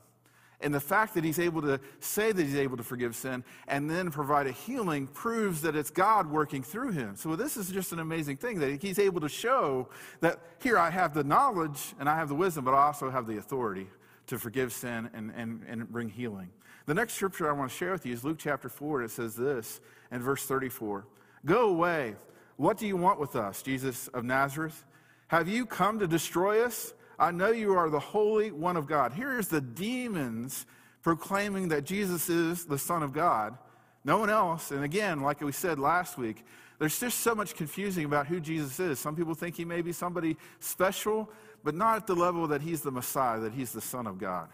And 0.59 0.73
the 0.73 0.79
fact 0.79 1.13
that 1.13 1.23
he's 1.23 1.37
able 1.37 1.61
to 1.61 1.79
say 1.99 2.31
that 2.31 2.41
he's 2.41 2.55
able 2.55 2.77
to 2.77 2.83
forgive 2.83 3.15
sin 3.15 3.43
and 3.67 3.87
then 3.87 4.09
provide 4.09 4.47
a 4.47 4.51
healing 4.51 5.05
proves 5.05 5.61
that 5.61 5.75
it's 5.75 5.91
God 5.91 6.31
working 6.31 6.63
through 6.63 6.91
him. 6.91 7.15
So 7.15 7.35
this 7.35 7.57
is 7.57 7.69
just 7.69 7.91
an 7.91 7.99
amazing 7.99 8.37
thing 8.37 8.59
that 8.59 8.81
he's 8.81 8.97
able 8.97 9.21
to 9.21 9.29
show 9.29 9.87
that 10.21 10.39
here 10.63 10.79
I 10.79 10.89
have 10.89 11.13
the 11.13 11.23
knowledge 11.23 11.93
and 11.99 12.09
I 12.09 12.15
have 12.15 12.27
the 12.27 12.35
wisdom, 12.35 12.65
but 12.65 12.73
I 12.73 12.87
also 12.87 13.11
have 13.11 13.27
the 13.27 13.37
authority 13.37 13.87
to 14.27 14.39
forgive 14.39 14.73
sin 14.73 15.09
and, 15.13 15.31
and, 15.35 15.63
and 15.67 15.87
bring 15.91 16.09
healing. 16.09 16.49
The 16.87 16.95
next 16.95 17.13
scripture 17.13 17.47
I 17.49 17.53
want 17.53 17.69
to 17.69 17.77
share 17.77 17.91
with 17.91 18.05
you 18.05 18.13
is 18.13 18.23
Luke 18.23 18.37
chapter 18.39 18.67
4. 18.67 19.01
And 19.01 19.09
It 19.09 19.13
says 19.13 19.35
this 19.35 19.79
in 20.11 20.21
verse 20.21 20.43
34 20.45 21.05
Go 21.45 21.69
away 21.69 22.15
What 22.57 22.77
do 22.77 22.85
you 22.85 22.97
want 22.97 23.19
with 23.19 23.35
us, 23.35 23.61
Jesus 23.61 24.07
of 24.09 24.25
Nazareth? 24.25 24.83
Have 25.27 25.47
you 25.47 25.65
come 25.65 25.99
to 25.99 26.07
destroy 26.07 26.63
us? 26.63 26.93
I 27.19 27.31
know 27.31 27.51
you 27.51 27.73
are 27.73 27.89
the 27.89 27.99
Holy 27.99 28.51
One 28.51 28.77
of 28.77 28.87
God. 28.87 29.13
Here 29.13 29.39
is 29.39 29.47
the 29.47 29.61
demons 29.61 30.65
proclaiming 31.01 31.69
that 31.69 31.83
Jesus 31.83 32.29
is 32.29 32.65
the 32.65 32.77
Son 32.77 33.03
of 33.03 33.13
God. 33.13 33.57
No 34.03 34.17
one 34.17 34.29
else. 34.29 34.71
And 34.71 34.83
again, 34.83 35.21
like 35.21 35.41
we 35.41 35.51
said 35.51 35.79
last 35.79 36.17
week, 36.17 36.43
there's 36.79 36.99
just 36.99 37.21
so 37.21 37.33
much 37.33 37.55
confusing 37.55 38.05
about 38.05 38.27
who 38.27 38.39
Jesus 38.39 38.79
is. 38.79 38.99
Some 38.99 39.15
people 39.15 39.33
think 39.33 39.55
he 39.55 39.65
may 39.65 39.81
be 39.81 39.91
somebody 39.91 40.37
special, 40.59 41.29
but 41.63 41.75
not 41.75 41.97
at 41.97 42.07
the 42.07 42.15
level 42.15 42.47
that 42.47 42.61
he's 42.61 42.81
the 42.81 42.91
Messiah, 42.91 43.39
that 43.39 43.53
he's 43.53 43.71
the 43.71 43.81
Son 43.81 44.05
of 44.07 44.19
God. 44.19 44.49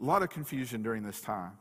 A 0.00 0.04
lot 0.04 0.22
of 0.22 0.30
confusion 0.30 0.82
during 0.82 1.02
this 1.02 1.20
time. 1.20 1.52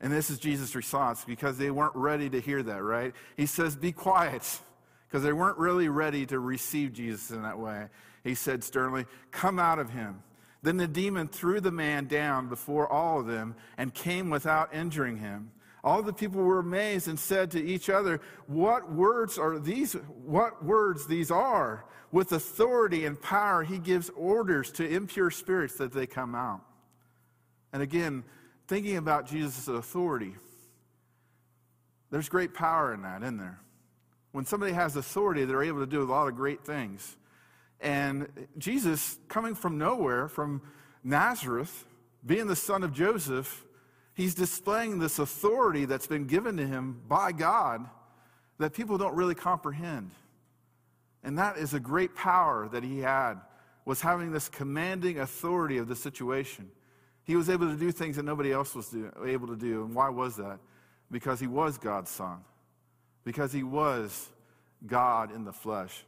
And 0.00 0.12
this 0.12 0.30
is 0.30 0.38
Jesus' 0.38 0.74
response 0.74 1.24
because 1.24 1.58
they 1.58 1.70
weren't 1.70 1.94
ready 1.94 2.30
to 2.30 2.40
hear 2.40 2.62
that, 2.62 2.82
right? 2.82 3.14
He 3.36 3.46
says, 3.46 3.76
Be 3.76 3.92
quiet, 3.92 4.60
because 5.08 5.22
they 5.22 5.32
weren't 5.32 5.58
really 5.58 5.88
ready 5.88 6.24
to 6.26 6.38
receive 6.38 6.92
Jesus 6.92 7.30
in 7.30 7.42
that 7.42 7.58
way. 7.58 7.88
He 8.24 8.34
said 8.34 8.64
sternly, 8.64 9.06
Come 9.30 9.58
out 9.58 9.78
of 9.78 9.90
him. 9.90 10.22
Then 10.62 10.76
the 10.76 10.88
demon 10.88 11.28
threw 11.28 11.60
the 11.60 11.70
man 11.70 12.06
down 12.06 12.48
before 12.48 12.90
all 12.90 13.20
of 13.20 13.26
them 13.26 13.54
and 13.78 13.92
came 13.92 14.30
without 14.30 14.74
injuring 14.74 15.18
him. 15.18 15.52
All 15.82 16.02
the 16.02 16.12
people 16.12 16.42
were 16.42 16.58
amazed 16.58 17.08
and 17.08 17.18
said 17.18 17.50
to 17.52 17.62
each 17.62 17.88
other, 17.88 18.20
What 18.46 18.92
words 18.92 19.38
are 19.38 19.58
these? 19.58 19.94
What 20.24 20.64
words 20.64 21.06
these 21.06 21.30
are? 21.30 21.84
With 22.12 22.32
authority 22.32 23.04
and 23.06 23.20
power, 23.20 23.62
he 23.62 23.78
gives 23.78 24.10
orders 24.10 24.72
to 24.72 24.88
impure 24.88 25.30
spirits 25.30 25.76
that 25.76 25.92
they 25.92 26.06
come 26.06 26.34
out. 26.34 26.60
And 27.72 27.82
again, 27.82 28.24
thinking 28.70 28.96
about 28.96 29.26
Jesus' 29.26 29.66
authority, 29.66 30.32
there's 32.12 32.28
great 32.28 32.54
power 32.54 32.94
in 32.94 33.02
that, 33.02 33.20
isn't 33.20 33.38
there? 33.38 33.58
When 34.30 34.46
somebody 34.46 34.72
has 34.72 34.94
authority, 34.94 35.44
they're 35.44 35.64
able 35.64 35.80
to 35.80 35.88
do 35.88 36.02
a 36.02 36.04
lot 36.04 36.28
of 36.28 36.36
great 36.36 36.64
things. 36.64 37.16
And 37.80 38.28
Jesus, 38.58 39.18
coming 39.26 39.56
from 39.56 39.76
nowhere, 39.76 40.28
from 40.28 40.62
Nazareth, 41.02 41.84
being 42.24 42.46
the 42.46 42.54
son 42.54 42.84
of 42.84 42.92
Joseph, 42.92 43.64
he's 44.14 44.36
displaying 44.36 45.00
this 45.00 45.18
authority 45.18 45.84
that's 45.84 46.06
been 46.06 46.28
given 46.28 46.56
to 46.58 46.64
him 46.64 47.02
by 47.08 47.32
God 47.32 47.84
that 48.58 48.72
people 48.72 48.98
don't 48.98 49.16
really 49.16 49.34
comprehend. 49.34 50.12
And 51.24 51.38
that 51.38 51.56
is 51.56 51.74
a 51.74 51.80
great 51.80 52.14
power 52.14 52.68
that 52.68 52.84
he 52.84 53.00
had, 53.00 53.34
was 53.84 54.00
having 54.00 54.30
this 54.30 54.48
commanding 54.48 55.18
authority 55.18 55.78
of 55.78 55.88
the 55.88 55.96
situation. 55.96 56.70
He 57.30 57.36
was 57.36 57.48
able 57.48 57.68
to 57.68 57.76
do 57.76 57.92
things 57.92 58.16
that 58.16 58.24
nobody 58.24 58.50
else 58.50 58.74
was 58.74 58.88
do, 58.88 59.08
able 59.24 59.46
to 59.46 59.54
do. 59.54 59.84
And 59.84 59.94
why 59.94 60.08
was 60.08 60.34
that? 60.34 60.58
Because 61.12 61.38
he 61.38 61.46
was 61.46 61.78
God's 61.78 62.10
son, 62.10 62.38
because 63.22 63.52
he 63.52 63.62
was 63.62 64.30
God 64.84 65.32
in 65.32 65.44
the 65.44 65.52
flesh. 65.52 66.04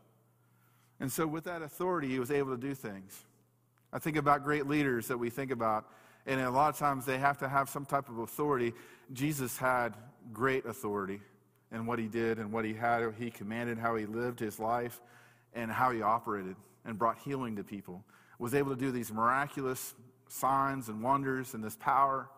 And 0.99 1.13
so, 1.13 1.25
with 1.29 1.45
that 1.45 1.63
authority, 1.63 2.09
he 2.09 2.19
was 2.19 2.33
able 2.33 2.51
to 2.51 2.61
do 2.61 2.75
things. 2.75 3.23
I 3.93 4.01
think 4.01 4.17
about 4.17 4.43
great 4.43 4.67
leaders 4.67 5.07
that 5.07 5.17
we 5.17 5.31
think 5.31 5.53
about, 5.53 5.87
and 6.27 6.41
a 6.41 6.51
lot 6.51 6.71
of 6.71 6.77
times 6.77 7.07
they 7.07 7.19
have 7.19 7.39
to 7.39 7.49
have 7.49 7.69
some 7.69 7.85
type 7.85 8.09
of 8.09 8.19
authority. 8.19 8.73
Jesus 9.13 9.57
had 9.57 9.95
great 10.33 10.67
authority 10.67 11.21
in 11.71 11.87
what 11.87 12.01
he 12.01 12.09
did 12.09 12.41
and 12.41 12.51
what 12.51 12.65
he 12.65 12.75
had. 12.75 13.15
He 13.17 13.31
commanded 13.31 13.79
how 13.79 13.95
he 13.95 14.07
lived 14.07 14.41
his 14.41 14.59
life 14.59 15.01
and 15.55 15.71
how 15.71 15.93
he 15.93 16.03
operated 16.03 16.57
and 16.85 16.99
brought 16.99 17.19
healing 17.19 17.55
to 17.55 17.63
people. 17.63 18.03
Was 18.41 18.55
able 18.55 18.71
to 18.75 18.77
do 18.77 18.91
these 18.91 19.13
miraculous 19.13 19.95
signs 20.33 20.89
and 20.89 21.03
wonders 21.03 21.55
and 21.55 21.63
this 21.63 21.77
power. 21.77 22.29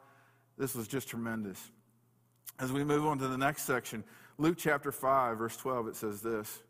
This 0.58 0.74
was 0.74 0.88
just 0.88 1.08
tremendous. 1.08 1.60
As 2.58 2.72
we 2.72 2.84
move 2.84 3.06
on 3.06 3.18
to 3.18 3.28
the 3.28 3.38
next 3.38 3.62
section, 3.62 4.04
Luke 4.38 4.56
chapter 4.58 4.92
5, 4.92 5.38
verse 5.38 5.56
12, 5.56 5.88
it 5.88 5.96
says 5.96 6.20
this 6.20 6.62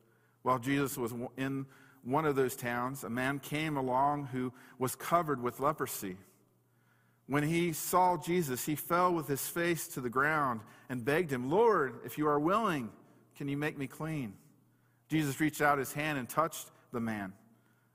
While 0.43 0.59
Jesus 0.59 0.97
was 0.97 1.12
in 1.37 1.66
one 2.02 2.26
of 2.26 2.37
those 2.37 2.54
towns, 2.54 3.04
a 3.04 3.11
man 3.11 3.38
came 3.38 3.76
along 3.76 4.26
who 4.26 4.52
was 4.78 4.95
covered 4.95 5.43
with 5.43 5.61
leprosy. 5.61 6.16
When 7.26 7.43
he 7.43 7.73
saw 7.73 8.19
Jesus, 8.19 8.66
he 8.66 8.76
fell 8.76 9.14
with 9.14 9.26
his 9.26 9.47
face 9.47 9.88
to 9.88 10.02
the 10.02 10.11
ground 10.11 10.61
and 10.90 11.04
begged 11.04 11.33
him, 11.33 11.50
Lord, 11.50 12.00
if 12.04 12.19
you 12.19 12.28
are 12.28 12.38
willing, 12.38 12.90
can 13.37 13.49
you 13.49 13.57
make 13.57 13.78
me 13.78 13.87
clean? 13.87 14.35
Jesus 15.09 15.40
reached 15.40 15.62
out 15.62 15.78
his 15.78 15.95
hand 15.95 16.19
and 16.19 16.28
touched 16.28 16.71
the 16.93 17.00
man. 17.00 17.33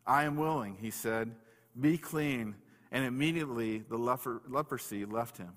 I 0.05 0.23
am 0.23 0.35
willing, 0.35 0.77
he 0.81 0.89
said. 0.89 1.35
Be 1.79 1.99
clean 1.99 2.55
and 2.91 3.05
immediately 3.05 3.79
the 3.79 3.97
leper, 3.97 4.41
leprosy 4.47 5.05
left 5.05 5.37
him. 5.37 5.53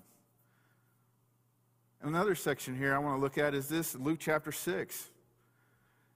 Another 2.01 2.35
section 2.35 2.77
here 2.77 2.93
I 2.93 2.99
want 2.99 3.17
to 3.17 3.21
look 3.21 3.37
at 3.37 3.53
is 3.53 3.67
this 3.67 3.95
Luke 3.95 4.19
chapter 4.19 4.51
6. 4.51 5.09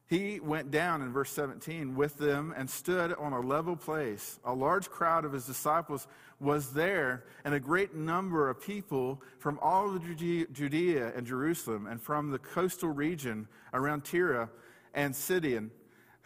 He 0.09 0.39
went 0.39 0.71
down 0.71 1.01
in 1.01 1.11
verse 1.11 1.31
17 1.31 1.95
with 1.95 2.17
them 2.17 2.53
and 2.55 2.69
stood 2.69 3.13
on 3.13 3.33
a 3.33 3.39
level 3.41 3.75
place. 3.75 4.39
A 4.45 4.53
large 4.53 4.89
crowd 4.89 5.25
of 5.25 5.33
his 5.33 5.45
disciples 5.45 6.07
was 6.39 6.71
there, 6.71 7.25
and 7.43 7.53
a 7.53 7.59
great 7.59 7.93
number 7.93 8.49
of 8.49 8.61
people 8.61 9.21
from 9.39 9.59
all 9.61 9.93
of 9.93 10.03
Judea 10.03 11.11
and 11.15 11.27
Jerusalem 11.27 11.87
and 11.87 12.01
from 12.01 12.31
the 12.31 12.39
coastal 12.39 12.89
region 12.89 13.47
around 13.73 14.05
Tyre 14.05 14.49
and 14.93 15.15
Sidon 15.15 15.71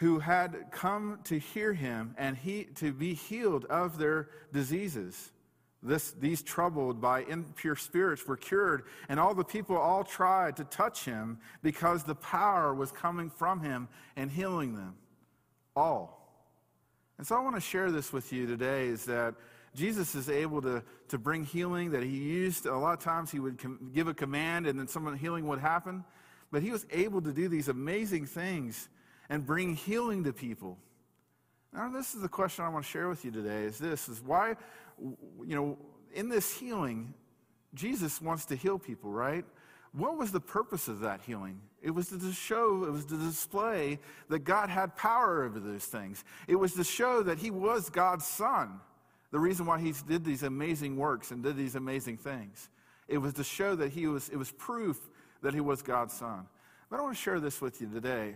who 0.01 0.17
had 0.17 0.71
come 0.71 1.19
to 1.23 1.37
hear 1.37 1.73
him 1.73 2.15
and 2.17 2.35
he, 2.35 2.63
to 2.63 2.91
be 2.91 3.13
healed 3.13 3.65
of 3.65 3.99
their 3.99 4.29
diseases. 4.51 5.31
This, 5.83 6.13
these 6.13 6.41
troubled 6.41 6.99
by 6.99 7.21
impure 7.21 7.75
spirits 7.75 8.25
were 8.25 8.35
cured, 8.35 8.85
and 9.09 9.19
all 9.19 9.35
the 9.35 9.43
people 9.43 9.77
all 9.77 10.03
tried 10.03 10.57
to 10.57 10.63
touch 10.63 11.05
him 11.05 11.37
because 11.61 12.03
the 12.03 12.15
power 12.15 12.73
was 12.73 12.91
coming 12.91 13.29
from 13.29 13.61
him 13.61 13.87
and 14.15 14.31
healing 14.31 14.73
them. 14.73 14.95
All. 15.75 16.35
And 17.19 17.27
so 17.27 17.35
I 17.35 17.39
want 17.39 17.53
to 17.53 17.61
share 17.61 17.91
this 17.91 18.11
with 18.11 18.33
you 18.33 18.47
today 18.47 18.87
is 18.87 19.05
that 19.05 19.35
Jesus 19.75 20.15
is 20.15 20.29
able 20.29 20.63
to, 20.63 20.83
to 21.09 21.19
bring 21.19 21.43
healing 21.43 21.91
that 21.91 22.01
he 22.01 22.17
used. 22.17 22.65
A 22.65 22.75
lot 22.75 22.93
of 22.93 23.03
times 23.03 23.29
he 23.29 23.39
would 23.39 23.59
com- 23.59 23.91
give 23.93 24.07
a 24.07 24.15
command 24.15 24.65
and 24.65 24.79
then 24.79 24.87
some 24.87 25.15
healing 25.15 25.47
would 25.47 25.59
happen. 25.59 26.03
But 26.51 26.63
he 26.63 26.71
was 26.71 26.87
able 26.89 27.21
to 27.21 27.31
do 27.31 27.47
these 27.47 27.67
amazing 27.67 28.25
things 28.25 28.89
and 29.31 29.45
bring 29.45 29.75
healing 29.75 30.25
to 30.25 30.33
people. 30.33 30.77
Now, 31.73 31.89
this 31.89 32.13
is 32.13 32.21
the 32.21 32.27
question 32.27 32.65
I 32.65 32.69
want 32.69 32.83
to 32.83 32.91
share 32.91 33.07
with 33.07 33.23
you 33.23 33.31
today 33.31 33.63
is 33.63 33.79
this 33.79 34.09
is 34.09 34.21
why, 34.21 34.57
you 34.99 35.55
know, 35.55 35.77
in 36.13 36.27
this 36.27 36.53
healing, 36.53 37.13
Jesus 37.73 38.21
wants 38.21 38.43
to 38.47 38.57
heal 38.57 38.77
people, 38.77 39.09
right? 39.09 39.45
What 39.93 40.17
was 40.17 40.33
the 40.33 40.41
purpose 40.41 40.89
of 40.89 40.99
that 40.99 41.21
healing? 41.21 41.61
It 41.81 41.91
was 41.91 42.09
to 42.09 42.31
show, 42.33 42.83
it 42.83 42.91
was 42.91 43.05
to 43.05 43.17
display 43.17 43.99
that 44.27 44.39
God 44.39 44.69
had 44.69 44.97
power 44.97 45.45
over 45.45 45.61
those 45.61 45.85
things. 45.85 46.25
It 46.49 46.55
was 46.55 46.73
to 46.73 46.83
show 46.83 47.23
that 47.23 47.39
He 47.39 47.51
was 47.51 47.89
God's 47.89 48.27
Son. 48.27 48.81
The 49.31 49.39
reason 49.39 49.65
why 49.65 49.79
He 49.79 49.93
did 50.09 50.25
these 50.25 50.43
amazing 50.43 50.97
works 50.97 51.31
and 51.31 51.41
did 51.41 51.55
these 51.55 51.75
amazing 51.75 52.17
things. 52.17 52.69
It 53.07 53.17
was 53.17 53.33
to 53.35 53.45
show 53.45 53.75
that 53.75 53.93
He 53.93 54.07
was, 54.07 54.27
it 54.27 54.35
was 54.35 54.51
proof 54.51 55.09
that 55.41 55.53
He 55.53 55.61
was 55.61 55.81
God's 55.81 56.13
Son. 56.13 56.47
But 56.89 56.99
I 56.99 57.03
want 57.03 57.15
to 57.15 57.21
share 57.21 57.39
this 57.39 57.61
with 57.61 57.79
you 57.79 57.87
today 57.87 58.35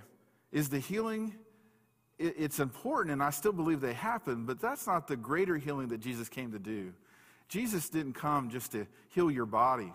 is 0.56 0.70
the 0.70 0.80
healing 0.80 1.36
it's 2.18 2.60
important 2.60 3.12
and 3.12 3.22
i 3.22 3.30
still 3.30 3.52
believe 3.52 3.82
they 3.82 3.94
happen 3.94 4.46
but 4.46 4.60
that's 4.60 4.88
not 4.88 5.06
the 5.08 5.18
greater 5.18 5.58
healing 5.58 5.90
that 5.90 6.00
jesus 6.00 6.30
came 6.30 6.52
to 6.52 6.60
do. 6.60 6.94
Jesus 7.48 7.90
didn't 7.90 8.14
come 8.14 8.50
just 8.50 8.72
to 8.72 8.88
heal 9.10 9.30
your 9.30 9.46
body. 9.46 9.94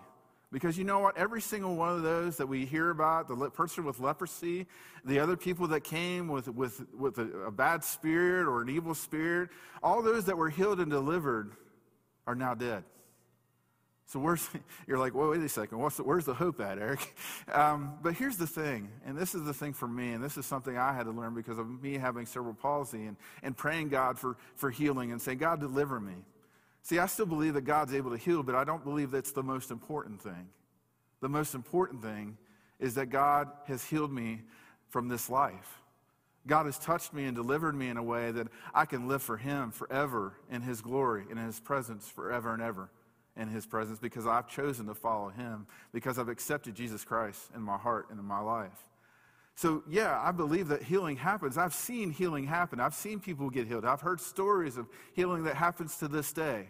Because 0.51 0.77
you 0.77 0.83
know 0.83 0.99
what? 0.99 1.17
Every 1.17 1.41
single 1.41 1.75
one 1.75 1.89
of 1.89 2.03
those 2.03 2.35
that 2.37 2.47
we 2.47 2.65
hear 2.65 2.89
about 2.89 3.27
the 3.27 3.49
person 3.49 3.85
with 3.85 3.99
leprosy 3.99 4.67
the 5.03 5.19
other 5.19 5.35
people 5.35 5.67
that 5.67 5.81
came 5.81 6.27
with, 6.27 6.47
with, 6.47 6.85
with 6.95 7.17
a, 7.17 7.27
a 7.47 7.51
bad 7.51 7.83
spirit 7.83 8.47
or 8.47 8.61
an 8.61 8.69
evil 8.69 8.93
spirit 8.93 9.49
all 9.81 10.01
those 10.01 10.25
that 10.25 10.37
were 10.37 10.49
healed 10.49 10.79
and 10.79 10.91
delivered 10.91 11.53
are 12.27 12.35
now 12.35 12.53
dead 12.53 12.83
so 14.11 14.19
where's 14.19 14.49
you're 14.87 14.97
like, 14.97 15.15
well, 15.15 15.29
wait 15.29 15.39
a 15.39 15.47
second. 15.47 15.79
What's 15.79 15.95
the, 15.95 16.03
where's 16.03 16.25
the 16.25 16.33
hope 16.33 16.59
at, 16.59 16.77
Eric? 16.77 17.15
Um, 17.51 17.95
but 18.01 18.13
here's 18.13 18.37
the 18.37 18.47
thing, 18.47 18.89
and 19.05 19.17
this 19.17 19.35
is 19.35 19.43
the 19.43 19.53
thing 19.53 19.73
for 19.73 19.87
me, 19.87 20.13
and 20.13 20.23
this 20.23 20.37
is 20.37 20.45
something 20.45 20.77
I 20.77 20.93
had 20.93 21.03
to 21.03 21.11
learn 21.11 21.33
because 21.33 21.57
of 21.57 21.81
me 21.81 21.97
having 21.97 22.25
cerebral 22.25 22.53
palsy 22.53 23.05
and, 23.07 23.17
and 23.43 23.57
praying 23.57 23.89
God 23.89 24.17
for, 24.17 24.37
for 24.55 24.69
healing 24.69 25.11
and 25.11 25.21
saying, 25.21 25.39
God, 25.39 25.59
deliver 25.59 25.99
me. 25.99 26.13
See, 26.81 26.97
I 26.97 27.07
still 27.07 27.25
believe 27.25 27.55
that 27.55 27.61
God's 27.61 27.93
able 27.93 28.11
to 28.11 28.17
heal, 28.17 28.41
but 28.41 28.55
I 28.55 28.63
don't 28.63 28.85
believe 28.85 29.11
that's 29.11 29.33
the 29.33 29.43
most 29.43 29.69
important 29.69 30.21
thing. 30.21 30.47
The 31.19 31.27
most 31.27 31.55
important 31.55 32.01
thing 32.01 32.37
is 32.79 32.95
that 32.95 33.07
God 33.07 33.49
has 33.65 33.83
healed 33.83 34.13
me 34.13 34.41
from 34.87 35.09
this 35.09 35.29
life. 35.29 35.81
God 36.47 36.67
has 36.67 36.79
touched 36.79 37.13
me 37.13 37.25
and 37.25 37.35
delivered 37.35 37.75
me 37.75 37.89
in 37.89 37.97
a 37.97 38.03
way 38.03 38.31
that 38.31 38.47
I 38.73 38.85
can 38.85 39.09
live 39.09 39.21
for 39.21 39.35
Him 39.35 39.71
forever 39.71 40.37
in 40.49 40.61
His 40.61 40.79
glory 40.79 41.25
and 41.29 41.37
in 41.37 41.45
His 41.45 41.59
presence 41.59 42.07
forever 42.07 42.53
and 42.53 42.61
ever 42.61 42.89
in 43.37 43.47
his 43.47 43.65
presence 43.65 43.99
because 43.99 44.27
I've 44.27 44.47
chosen 44.47 44.87
to 44.87 44.93
follow 44.93 45.29
him, 45.29 45.67
because 45.93 46.19
I've 46.19 46.29
accepted 46.29 46.75
Jesus 46.75 47.05
Christ 47.05 47.49
in 47.55 47.61
my 47.61 47.77
heart 47.77 48.07
and 48.09 48.19
in 48.19 48.25
my 48.25 48.39
life. 48.39 48.85
So, 49.55 49.83
yeah, 49.89 50.19
I 50.23 50.31
believe 50.31 50.69
that 50.69 50.83
healing 50.83 51.17
happens. 51.17 51.57
I've 51.57 51.73
seen 51.73 52.11
healing 52.11 52.45
happen. 52.47 52.79
I've 52.79 52.93
seen 52.95 53.19
people 53.19 53.49
get 53.49 53.67
healed. 53.67 53.85
I've 53.85 54.01
heard 54.01 54.19
stories 54.19 54.77
of 54.77 54.87
healing 55.13 55.43
that 55.43 55.55
happens 55.55 55.97
to 55.97 56.07
this 56.07 56.33
day. 56.33 56.69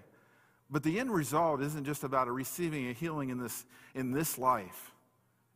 But 0.70 0.84
the 0.84 1.00
end 1.00 1.12
result 1.12 1.62
isn't 1.62 1.86
just 1.86 2.04
about 2.04 2.28
a 2.28 2.32
receiving 2.32 2.90
a 2.90 2.94
healing 2.94 3.30
in 3.30 3.40
this, 3.40 3.66
in 3.94 4.12
this 4.12 4.38
life, 4.38 4.94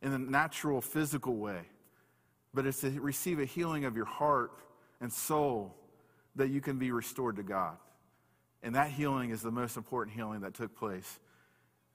in 0.01 0.11
a 0.11 0.19
natural, 0.19 0.81
physical 0.81 1.35
way. 1.35 1.61
but 2.55 2.65
it's 2.65 2.79
to 2.79 2.89
receive 3.01 3.39
a 3.39 3.45
healing 3.45 3.83
of 3.85 3.95
your 3.95 4.05
heart 4.05 4.51
and 5.01 5.11
soul 5.11 5.75
that 6.35 6.49
you 6.49 6.61
can 6.61 6.79
be 6.79 6.91
restored 6.91 7.35
to 7.35 7.43
God. 7.43 7.75
And 8.65 8.73
that 8.73 8.89
healing 8.89 9.29
is 9.29 9.43
the 9.43 9.51
most 9.51 9.77
important 9.77 10.15
healing 10.15 10.41
that 10.41 10.55
took 10.55 10.75
place. 10.75 11.19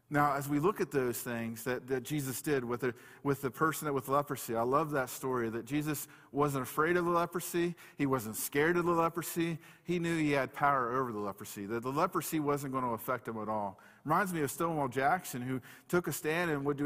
Now, 0.08 0.34
as 0.34 0.48
we 0.48 0.60
look 0.60 0.80
at 0.80 0.92
those 0.92 1.18
things 1.18 1.64
that, 1.64 1.88
that 1.88 2.04
Jesus 2.04 2.40
did 2.42 2.64
with 2.64 2.80
the, 2.80 2.94
with 3.24 3.42
the 3.42 3.50
person 3.50 3.86
that 3.86 3.92
with 3.92 4.08
leprosy, 4.08 4.54
I 4.54 4.62
love 4.62 4.92
that 4.92 5.10
story 5.10 5.48
that 5.50 5.66
Jesus 5.66 6.06
wasn't 6.30 6.62
afraid 6.62 6.96
of 6.96 7.04
the 7.04 7.10
leprosy. 7.10 7.74
He 7.98 8.06
wasn't 8.06 8.36
scared 8.36 8.76
of 8.76 8.86
the 8.86 8.92
leprosy. 8.92 9.58
He 9.82 9.98
knew 9.98 10.16
he 10.16 10.30
had 10.30 10.52
power 10.52 10.96
over 10.96 11.12
the 11.12 11.18
leprosy, 11.18 11.66
that 11.66 11.82
the 11.82 11.92
leprosy 11.92 12.38
wasn't 12.38 12.72
going 12.72 12.84
to 12.84 12.90
affect 12.90 13.26
him 13.26 13.36
at 13.40 13.48
all. 13.48 13.78
Reminds 14.04 14.32
me 14.32 14.40
of 14.42 14.50
Stonewall 14.50 14.88
Jackson, 14.88 15.42
who 15.42 15.60
took 15.88 16.06
a 16.06 16.12
stand 16.12 16.50
and 16.50 16.64
would 16.64 16.80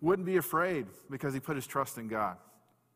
wouldn't 0.00 0.26
be 0.26 0.36
afraid 0.36 0.86
because 1.10 1.32
he 1.32 1.40
put 1.40 1.56
his 1.56 1.66
trust 1.66 1.96
in 1.96 2.08
God. 2.08 2.36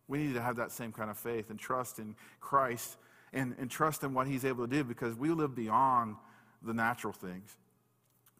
We 0.07 0.19
need 0.19 0.35
to 0.35 0.43
have 0.43 0.57
that 0.57 0.73
same 0.73 0.93
kind 0.93 1.11
of 1.11 1.19
faith 1.19 1.51
and 1.51 1.59
trust 1.59 1.99
in 1.99 2.15
Christ 2.41 2.97
and, 3.33 3.55
and 3.59 3.71
trust 3.71 4.05
in 4.05 4.15
what 4.15 4.27
he's 4.27 4.45
able 4.45 4.67
to 4.67 4.73
do 4.73 4.85
because 4.85 5.17
we 5.17 5.31
live 5.31 5.55
beyond 5.55 6.17
the 6.65 6.75
natural 6.75 7.13
things. 7.13 7.57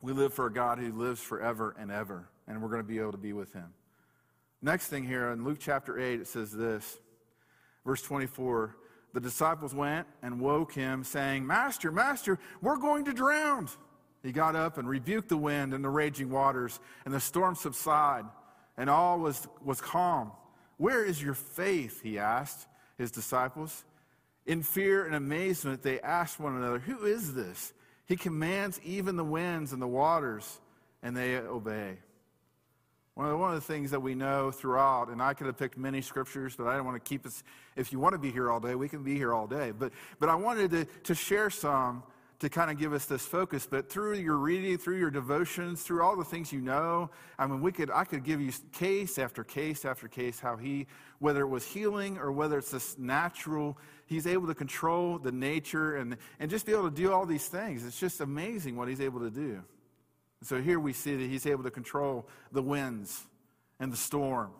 We 0.01 0.13
live 0.13 0.35
for 0.35 0.47
a 0.47 0.53
God 0.53 0.79
who 0.79 0.93
lives 0.93 1.21
forever 1.21 1.77
and 1.79 1.91
ever, 1.91 2.29
and 2.49 2.61
we're 2.61 2.69
going 2.69 2.83
to 2.83 2.89
be 2.89 2.99
able 2.99 3.13
to 3.13 3.19
be 3.19 3.33
with 3.33 3.53
him. 3.53 3.73
Next 4.61 4.89
thing 4.89 5.05
here 5.05 5.31
in 5.31 5.45
Luke 5.45 5.59
chapter 5.61 5.99
8, 5.99 6.21
it 6.21 6.27
says 6.27 6.53
this, 6.53 6.99
verse 7.85 8.03
24 8.03 8.77
The 9.13 9.21
disciples 9.21 9.75
went 9.75 10.07
and 10.23 10.41
woke 10.41 10.73
him, 10.73 11.05
saying, 11.05 11.47
Master, 11.47 11.93
Master, 11.93 12.39
we're 12.61 12.77
going 12.77 13.05
to 13.07 13.13
drown. 13.13 13.69
He 14.23 14.33
got 14.33 14.55
up 14.55 14.79
and 14.79 14.89
rebuked 14.89 15.29
the 15.29 15.37
wind 15.37 15.75
and 15.75 15.85
the 15.85 15.89
raging 15.89 16.31
waters, 16.31 16.79
and 17.05 17.13
the 17.13 17.21
storm 17.21 17.55
subsided, 17.55 18.27
and 18.77 18.89
all 18.89 19.19
was, 19.19 19.49
was 19.65 19.81
calm. 19.81 20.33
Where 20.77 21.05
is 21.05 21.23
your 21.23 21.35
faith? 21.35 22.03
He 22.03 22.19
asked 22.19 22.67
his 22.99 23.11
disciples. 23.11 23.85
In 24.47 24.63
fear 24.63 25.07
and 25.07 25.15
amazement, 25.15 25.83
they 25.83 26.01
asked 26.01 26.41
one 26.41 26.57
another, 26.57 26.81
Who 26.81 27.05
is 27.05 27.35
this? 27.35 27.73
He 28.13 28.17
commands 28.17 28.79
even 28.85 29.17
the 29.17 29.25
winds 29.25 29.73
and 29.73 29.81
the 29.81 29.87
waters, 29.87 30.61
and 31.03 31.17
they 31.17 31.37
obey. 31.37 31.97
One 33.15 33.25
of, 33.25 33.33
the, 33.33 33.39
one 33.39 33.55
of 33.55 33.55
the 33.55 33.67
things 33.67 33.91
that 33.91 34.01
we 34.01 34.15
know 34.15 34.51
throughout, 34.51 35.09
and 35.09 35.23
I 35.23 35.33
could 35.33 35.47
have 35.47 35.57
picked 35.57 35.79
many 35.79 36.03
scriptures, 36.03 36.55
but 36.55 36.67
I 36.67 36.77
don't 36.77 36.85
want 36.85 37.03
to 37.03 37.09
keep 37.09 37.25
us. 37.25 37.43
If 37.75 37.91
you 37.91 37.99
want 37.99 38.13
to 38.13 38.19
be 38.19 38.31
here 38.31 38.51
all 38.51 38.61
day, 38.61 38.75
we 38.75 38.87
can 38.87 39.03
be 39.03 39.15
here 39.15 39.33
all 39.33 39.47
day. 39.47 39.71
But, 39.71 39.95
but 40.21 40.29
I 40.29 40.35
wanted 40.35 40.73
to, 40.73 40.85
to 41.05 41.15
share 41.15 41.49
some 41.49 42.03
to 42.43 42.51
kind 42.51 42.71
of 42.71 42.79
give 42.79 42.93
us 42.93 43.07
this 43.07 43.27
focus. 43.27 43.67
But 43.69 43.89
through 43.89 44.19
your 44.19 44.37
reading, 44.37 44.79
through 44.79 44.99
your 44.99 45.11
devotions, 45.11 45.83
through 45.83 46.03
all 46.03 46.17
the 46.17 46.25
things 46.25 46.53
you 46.53 46.61
know, 46.61 47.11
I 47.39 47.47
mean, 47.47 47.61
we 47.61 47.73
could, 47.73 47.91
I 47.91 48.05
could 48.05 48.23
give 48.23 48.41
you 48.41 48.53
case 48.73 49.19
after 49.19 49.43
case 49.43 49.85
after 49.85 50.07
case 50.07 50.39
how 50.39 50.57
he, 50.57 50.87
whether 51.19 51.41
it 51.41 51.49
was 51.49 51.65
healing 51.65 52.19
or 52.19 52.31
whether 52.31 52.59
it's 52.59 52.71
this 52.71 52.99
natural 52.99 53.77
He's 54.13 54.27
able 54.27 54.47
to 54.49 54.55
control 54.55 55.19
the 55.19 55.33
nature 55.33 55.97
and, 55.97 56.19
and 56.39 56.51
just 56.51 56.67
be 56.67 56.73
able 56.73 56.91
to 56.91 56.95
do 56.95 57.11
all 57.11 57.25
these 57.25 57.49
things. 57.49 57.83
It's 57.83 57.99
just 57.99 58.21
amazing 58.21 58.77
what 58.77 58.89
he's 58.89 59.01
able 59.01 59.21
to 59.21 59.31
do. 59.31 59.63
So 60.43 60.61
here 60.61 60.79
we 60.79 60.93
see 60.93 61.17
that 61.17 61.31
he's 61.31 61.47
able 61.47 61.65
to 61.65 61.71
control 61.71 62.29
the 62.53 62.63
winds 62.63 63.25
and 63.81 63.91
the 63.91 63.97
storm. 63.97 64.51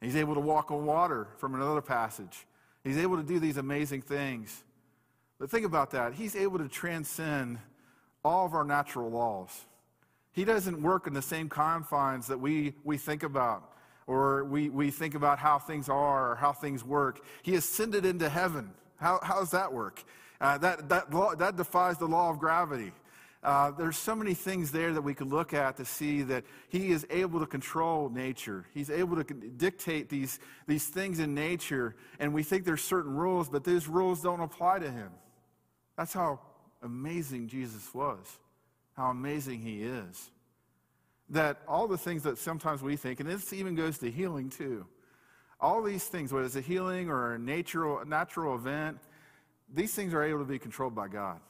He's 0.00 0.14
able 0.14 0.34
to 0.34 0.40
walk 0.40 0.70
on 0.70 0.86
water 0.86 1.26
from 1.38 1.56
another 1.56 1.80
passage. 1.80 2.46
He's 2.84 2.98
able 2.98 3.16
to 3.16 3.24
do 3.24 3.40
these 3.40 3.56
amazing 3.56 4.02
things. 4.02 4.62
But 5.44 5.50
think 5.50 5.66
about 5.66 5.90
that. 5.90 6.14
He's 6.14 6.36
able 6.36 6.56
to 6.56 6.68
transcend 6.68 7.58
all 8.24 8.46
of 8.46 8.54
our 8.54 8.64
natural 8.64 9.10
laws. 9.10 9.50
He 10.32 10.42
doesn't 10.42 10.80
work 10.80 11.06
in 11.06 11.12
the 11.12 11.20
same 11.20 11.50
confines 11.50 12.28
that 12.28 12.40
we, 12.40 12.72
we 12.82 12.96
think 12.96 13.22
about, 13.22 13.72
or 14.06 14.44
we, 14.44 14.70
we 14.70 14.90
think 14.90 15.14
about 15.14 15.38
how 15.38 15.58
things 15.58 15.90
are 15.90 16.30
or 16.30 16.34
how 16.36 16.54
things 16.54 16.82
work. 16.82 17.26
He 17.42 17.56
ascended 17.56 18.06
into 18.06 18.30
heaven. 18.30 18.70
How, 18.96 19.20
how 19.22 19.38
does 19.38 19.50
that 19.50 19.70
work? 19.70 20.02
Uh, 20.40 20.56
that, 20.56 20.88
that, 20.88 21.12
law, 21.12 21.34
that 21.34 21.58
defies 21.58 21.98
the 21.98 22.08
law 22.08 22.30
of 22.30 22.38
gravity. 22.38 22.92
Uh, 23.42 23.70
there's 23.72 23.98
so 23.98 24.16
many 24.16 24.32
things 24.32 24.72
there 24.72 24.94
that 24.94 25.02
we 25.02 25.12
could 25.12 25.30
look 25.30 25.52
at 25.52 25.76
to 25.76 25.84
see 25.84 26.22
that 26.22 26.44
he 26.70 26.90
is 26.90 27.06
able 27.10 27.38
to 27.38 27.46
control 27.46 28.08
nature. 28.08 28.64
He's 28.72 28.88
able 28.88 29.22
to 29.22 29.34
dictate 29.34 30.08
these, 30.08 30.40
these 30.66 30.86
things 30.86 31.18
in 31.18 31.34
nature, 31.34 31.96
and 32.18 32.32
we 32.32 32.42
think 32.42 32.64
there's 32.64 32.82
certain 32.82 33.14
rules, 33.14 33.50
but 33.50 33.62
those 33.62 33.88
rules 33.88 34.22
don't 34.22 34.40
apply 34.40 34.78
to 34.78 34.90
him. 34.90 35.10
That's 35.96 36.12
how 36.12 36.40
amazing 36.82 37.48
Jesus 37.48 37.92
was, 37.94 38.38
how 38.96 39.10
amazing 39.10 39.60
he 39.60 39.82
is. 39.82 40.30
That 41.30 41.60
all 41.66 41.88
the 41.88 41.98
things 41.98 42.22
that 42.24 42.38
sometimes 42.38 42.82
we 42.82 42.96
think, 42.96 43.20
and 43.20 43.28
this 43.28 43.52
even 43.52 43.74
goes 43.74 43.98
to 43.98 44.10
healing 44.10 44.50
too, 44.50 44.86
all 45.60 45.82
these 45.82 46.04
things, 46.04 46.32
whether 46.32 46.44
it's 46.44 46.56
a 46.56 46.60
healing 46.60 47.08
or 47.08 47.34
a 47.34 47.38
natural, 47.38 48.04
natural 48.04 48.54
event, 48.54 48.98
these 49.72 49.94
things 49.94 50.12
are 50.12 50.22
able 50.22 50.40
to 50.40 50.44
be 50.44 50.58
controlled 50.58 50.94
by 50.94 51.08
God. 51.08 51.40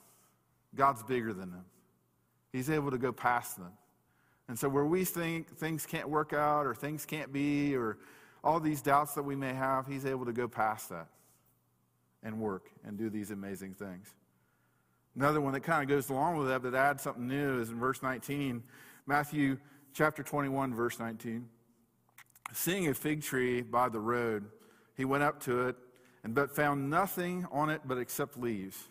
God's 0.74 1.02
bigger 1.02 1.33
than 1.33 1.50
them. 1.50 1.64
He's 2.52 2.70
able 2.70 2.90
to 2.90 2.98
go 2.98 3.12
past 3.12 3.57
them. 3.57 3.72
And 4.48 4.59
so, 4.59 4.68
where 4.68 4.85
we 4.85 5.04
think 5.04 5.57
things 5.57 5.87
can't 5.87 6.09
work 6.09 6.33
out 6.33 6.66
or 6.66 6.74
things 6.74 7.07
can't 7.07 7.33
be 7.33 7.74
or 7.74 7.98
all 8.42 8.61
these 8.61 8.83
doubts 8.83 9.14
that 9.14 9.22
we 9.22 9.35
may 9.35 9.54
have, 9.54 9.87
He's 9.87 10.04
able 10.04 10.26
to 10.26 10.33
go 10.33 10.46
past 10.46 10.90
that 10.90 11.09
and 12.22 12.38
work 12.38 12.70
and 12.85 12.98
do 12.98 13.09
these 13.09 13.30
amazing 13.30 13.74
things. 13.74 14.14
Another 15.16 15.40
one 15.40 15.53
that 15.53 15.61
kind 15.61 15.83
of 15.83 15.88
goes 15.88 16.11
along 16.11 16.38
with 16.38 16.48
that, 16.48 16.62
that 16.62 16.74
adds 16.74 17.03
something 17.03 17.29
new, 17.29 17.61
is 17.61 17.70
in 17.70 17.79
verse 17.79 18.03
19. 18.03 18.62
Matthew 19.07 19.59
chapter 19.92 20.22
21, 20.22 20.74
verse 20.74 20.98
19. 20.98 21.48
Seeing 22.53 22.88
a 22.88 22.94
fig 22.94 23.22
tree 23.22 23.62
by 23.62 23.88
the 23.88 24.00
road, 24.00 24.44
he 24.96 25.05
went 25.05 25.22
up 25.22 25.40
to 25.44 25.68
it, 25.68 25.77
and 26.24 26.35
but 26.35 26.55
found 26.55 26.90
nothing 26.90 27.46
on 27.53 27.70
it 27.70 27.83
but 27.85 27.98
except 27.98 28.38
leaves. 28.38 28.88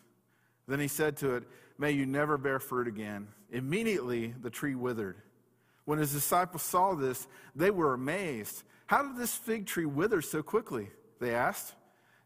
Then 0.66 0.80
he 0.80 0.88
said 0.88 1.16
to 1.18 1.34
it, 1.34 1.44
May 1.78 1.90
you 1.90 2.06
never 2.06 2.38
bear 2.38 2.60
fruit 2.60 2.88
again. 2.88 3.28
Immediately 3.50 4.34
the 4.40 4.50
tree 4.50 4.74
withered. 4.74 5.16
When 5.84 5.98
his 5.98 6.12
disciples 6.12 6.62
saw 6.62 6.94
this, 6.94 7.26
they 7.54 7.70
were 7.70 7.92
amazed. 7.92 8.62
How 8.86 9.02
did 9.02 9.16
this 9.16 9.34
fig 9.34 9.66
tree 9.66 9.86
wither 9.86 10.22
so 10.22 10.42
quickly? 10.42 10.88
They 11.20 11.34
asked. 11.34 11.74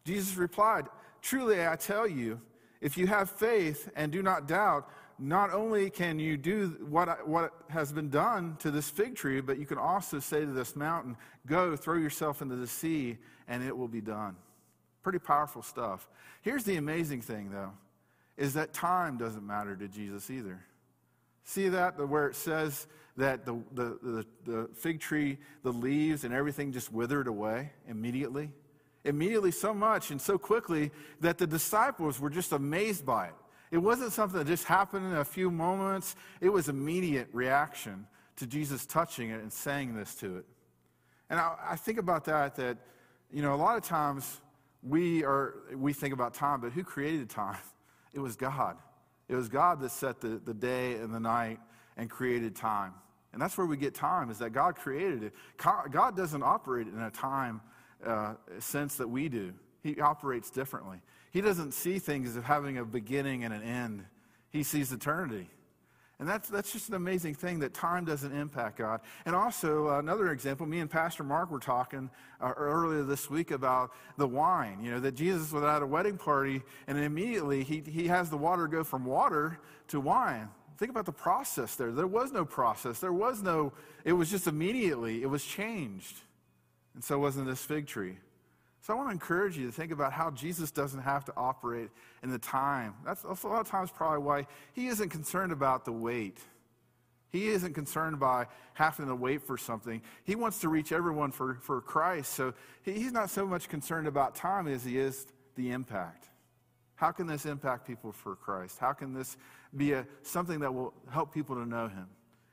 Jesus 0.04 0.37
replied, 0.37 0.87
Truly 1.22 1.66
I 1.66 1.76
tell 1.76 2.06
you, 2.06 2.40
if 2.80 2.96
you 2.96 3.06
have 3.06 3.30
faith 3.30 3.90
and 3.96 4.12
do 4.12 4.22
not 4.22 4.46
doubt, 4.46 4.88
not 5.18 5.52
only 5.52 5.90
can 5.90 6.18
you 6.18 6.36
do 6.36 6.76
what, 6.88 7.26
what 7.26 7.52
has 7.68 7.92
been 7.92 8.08
done 8.08 8.56
to 8.60 8.70
this 8.70 8.88
fig 8.88 9.16
tree, 9.16 9.40
but 9.40 9.58
you 9.58 9.66
can 9.66 9.78
also 9.78 10.20
say 10.20 10.40
to 10.40 10.52
this 10.52 10.76
mountain, 10.76 11.16
Go, 11.46 11.74
throw 11.76 11.96
yourself 11.96 12.40
into 12.40 12.56
the 12.56 12.66
sea, 12.66 13.18
and 13.48 13.64
it 13.64 13.76
will 13.76 13.88
be 13.88 14.00
done. 14.00 14.36
Pretty 15.02 15.18
powerful 15.18 15.62
stuff. 15.62 16.08
Here's 16.42 16.64
the 16.64 16.76
amazing 16.76 17.22
thing, 17.22 17.50
though, 17.50 17.72
is 18.36 18.54
that 18.54 18.72
time 18.72 19.18
doesn't 19.18 19.44
matter 19.44 19.74
to 19.76 19.88
Jesus 19.88 20.30
either. 20.30 20.64
See 21.44 21.68
that, 21.70 21.98
where 22.08 22.28
it 22.28 22.36
says 22.36 22.86
that 23.16 23.44
the, 23.44 23.60
the, 23.72 23.98
the, 24.02 24.26
the 24.44 24.70
fig 24.74 25.00
tree, 25.00 25.38
the 25.64 25.72
leaves, 25.72 26.24
and 26.24 26.32
everything 26.32 26.70
just 26.70 26.92
withered 26.92 27.26
away 27.26 27.72
immediately? 27.88 28.50
Immediately, 29.04 29.52
so 29.52 29.72
much 29.72 30.11
and 30.11 30.20
so 30.20 30.38
quickly 30.38 30.90
that 31.20 31.38
the 31.38 31.46
disciples 31.46 32.20
were 32.20 32.30
just 32.30 32.52
amazed 32.52 33.06
by 33.06 33.26
it. 33.26 33.34
It 33.70 33.78
wasn't 33.78 34.12
something 34.12 34.38
that 34.38 34.46
just 34.46 34.64
happened 34.64 35.06
in 35.06 35.18
a 35.18 35.24
few 35.24 35.50
moments, 35.50 36.16
it 36.40 36.48
was 36.48 36.68
immediate 36.68 37.28
reaction 37.32 38.06
to 38.37 38.46
Jesus 38.46 38.87
touching 38.87 39.30
it 39.30 39.40
and 39.42 39.52
saying 39.52 39.94
this 39.94 40.14
to 40.16 40.38
it. 40.38 40.46
And 41.30 41.38
I, 41.38 41.54
I, 41.70 41.76
think 41.76 41.98
about 41.98 42.24
that, 42.24 42.56
that, 42.56 42.78
you 43.30 43.42
know, 43.42 43.54
a 43.54 43.56
lot 43.56 43.76
of 43.76 43.82
times 43.82 44.40
we, 44.82 45.24
are, 45.24 45.54
we 45.74 45.92
think 45.92 46.14
about 46.14 46.34
time, 46.34 46.61
but 46.61 46.72
who 46.72 46.82
created 46.82 47.28
time? 47.30 47.58
It 48.14 48.20
was 48.20 48.37
God. 48.37 48.78
It 49.28 49.37
was 49.37 49.50
God 49.50 49.80
that 49.82 49.90
set 49.90 50.18
the, 50.18 50.40
the 50.42 50.54
day 50.54 50.94
and 50.94 51.14
the 51.14 51.20
night 51.20 51.61
and 51.98 52.08
created 52.08 52.56
time. 52.56 52.94
And 53.32 53.40
that's 53.40 53.56
where 53.58 53.66
we 53.66 53.76
get 53.76 53.94
time, 53.94 54.30
is 54.30 54.38
that 54.38 54.50
God 54.50 54.76
created 54.76 55.22
it. 55.22 55.34
God 55.58 56.16
doesn't 56.16 56.42
operate 56.42 56.87
in 56.87 56.98
a 56.98 57.11
time 57.11 57.61
uh, 58.04 58.34
sense 58.58 58.96
that 58.96 59.08
we 59.08 59.28
do, 59.28 59.52
He 59.82 60.00
operates 60.00 60.50
differently. 60.50 61.00
He 61.30 61.40
doesn't 61.40 61.72
see 61.72 61.98
things 61.98 62.37
as 62.37 62.42
having 62.44 62.78
a 62.78 62.84
beginning 62.84 63.44
and 63.44 63.52
an 63.52 63.62
end, 63.62 64.04
he 64.50 64.62
sees 64.62 64.92
eternity. 64.92 65.48
And 66.20 66.28
that's, 66.28 66.48
that's 66.48 66.72
just 66.72 66.88
an 66.88 66.96
amazing 66.96 67.34
thing 67.37 67.61
that 67.61 67.74
time 67.74 68.04
doesn't 68.04 68.32
impact 68.32 68.78
God. 68.78 69.02
And 69.24 69.37
also, 69.37 69.88
uh, 69.88 69.98
another 70.00 70.32
example, 70.32 70.66
me 70.66 70.80
and 70.80 70.90
Pastor 70.90 71.22
Mark 71.22 71.48
were 71.50 71.61
talking 71.61 72.11
uh, 72.40 72.54
earlier 72.56 73.04
this 73.04 73.30
week 73.30 73.52
about 73.52 73.92
the 74.16 74.26
wine. 74.26 74.80
You 74.82 74.90
know, 74.90 75.00
that 75.00 75.14
Jesus 75.14 75.52
was 75.52 75.62
at 75.62 75.80
a 75.80 75.87
wedding 75.87 76.18
party, 76.18 76.62
and 76.88 76.98
immediately 76.98 77.62
he, 77.62 77.84
he 77.87 78.08
has 78.08 78.30
the 78.30 78.37
water 78.37 78.66
go 78.66 78.82
from 78.82 79.04
water 79.04 79.61
to 79.88 80.00
wine. 80.00 80.48
Think 80.76 80.90
about 80.90 81.06
the 81.06 81.12
process 81.12 81.76
there. 81.76 81.92
There 81.92 82.06
was 82.08 82.32
no 82.32 82.44
process. 82.44 82.98
There 82.98 83.12
was 83.12 83.40
no, 83.40 83.72
it 84.04 84.12
was 84.12 84.28
just 84.28 84.48
immediately, 84.48 85.22
it 85.22 85.30
was 85.30 85.44
changed. 85.44 86.16
And 86.98 87.04
so 87.04 87.16
wasn't 87.16 87.46
this 87.46 87.64
fig 87.64 87.87
tree. 87.87 88.16
So 88.80 88.92
I 88.92 88.96
want 88.96 89.11
to 89.11 89.12
encourage 89.12 89.56
you 89.56 89.66
to 89.66 89.72
think 89.72 89.92
about 89.92 90.12
how 90.12 90.32
Jesus 90.32 90.72
doesn't 90.72 91.02
have 91.02 91.24
to 91.26 91.32
operate 91.37 91.90
in 92.24 92.30
the 92.30 92.40
time. 92.40 92.94
That's, 93.06 93.22
that's 93.22 93.44
a 93.44 93.46
lot 93.46 93.61
of 93.61 93.68
times 93.68 93.92
probably 93.92 94.18
why 94.18 94.48
he 94.72 94.88
isn't 94.88 95.11
concerned 95.11 95.52
about 95.52 95.84
the 95.84 95.92
wait. 95.92 96.38
He 97.30 97.50
isn't 97.50 97.72
concerned 97.72 98.18
by 98.18 98.48
having 98.74 99.06
to 99.06 99.14
wait 99.14 99.42
for 99.42 99.56
something. 99.56 100.02
He 100.24 100.34
wants 100.34 100.58
to 100.62 100.68
reach 100.68 100.90
everyone 100.90 101.30
for, 101.30 101.58
for 101.62 101.80
Christ. 101.80 102.32
So 102.32 102.52
he's 102.82 103.12
not 103.12 103.30
so 103.30 103.46
much 103.46 103.68
concerned 103.68 104.08
about 104.08 104.34
time 104.34 104.66
as 104.66 104.84
he 104.84 104.98
is 104.98 105.28
the 105.54 105.70
impact. 105.70 106.26
How 106.96 107.12
can 107.12 107.28
this 107.28 107.46
impact 107.46 107.87
people 107.87 108.11
for 108.11 108.34
Christ? 108.34 108.80
How 108.80 108.92
can 108.92 109.14
this 109.14 109.37
be 109.76 109.92
a, 109.92 110.04
something 110.22 110.58
that 110.58 110.74
will 110.74 110.92
help 111.12 111.32
people 111.32 111.54
to 111.54 111.64
know 111.64 111.87
him? 111.87 112.08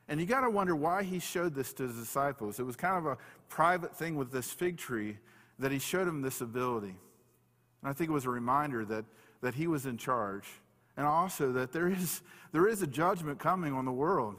And 0.07 0.19
you 0.19 0.25
got 0.25 0.41
to 0.41 0.49
wonder 0.49 0.75
why 0.75 1.03
he 1.03 1.19
showed 1.19 1.55
this 1.55 1.73
to 1.73 1.83
his 1.83 1.97
disciples. 1.97 2.59
It 2.59 2.63
was 2.63 2.75
kind 2.75 2.97
of 2.97 3.05
a 3.05 3.17
private 3.49 3.95
thing 3.95 4.15
with 4.15 4.31
this 4.31 4.51
fig 4.51 4.77
tree 4.77 5.17
that 5.59 5.71
he 5.71 5.79
showed 5.79 6.07
them 6.07 6.21
this 6.21 6.41
ability. 6.41 6.95
And 7.81 7.89
I 7.89 7.93
think 7.93 8.09
it 8.09 8.13
was 8.13 8.25
a 8.25 8.29
reminder 8.29 8.85
that, 8.85 9.05
that 9.41 9.55
he 9.55 9.67
was 9.67 9.85
in 9.85 9.97
charge. 9.97 10.45
And 10.97 11.05
also 11.05 11.51
that 11.53 11.71
there 11.71 11.87
is, 11.87 12.21
there 12.51 12.67
is 12.67 12.81
a 12.81 12.87
judgment 12.87 13.39
coming 13.39 13.73
on 13.73 13.85
the 13.85 13.91
world 13.91 14.35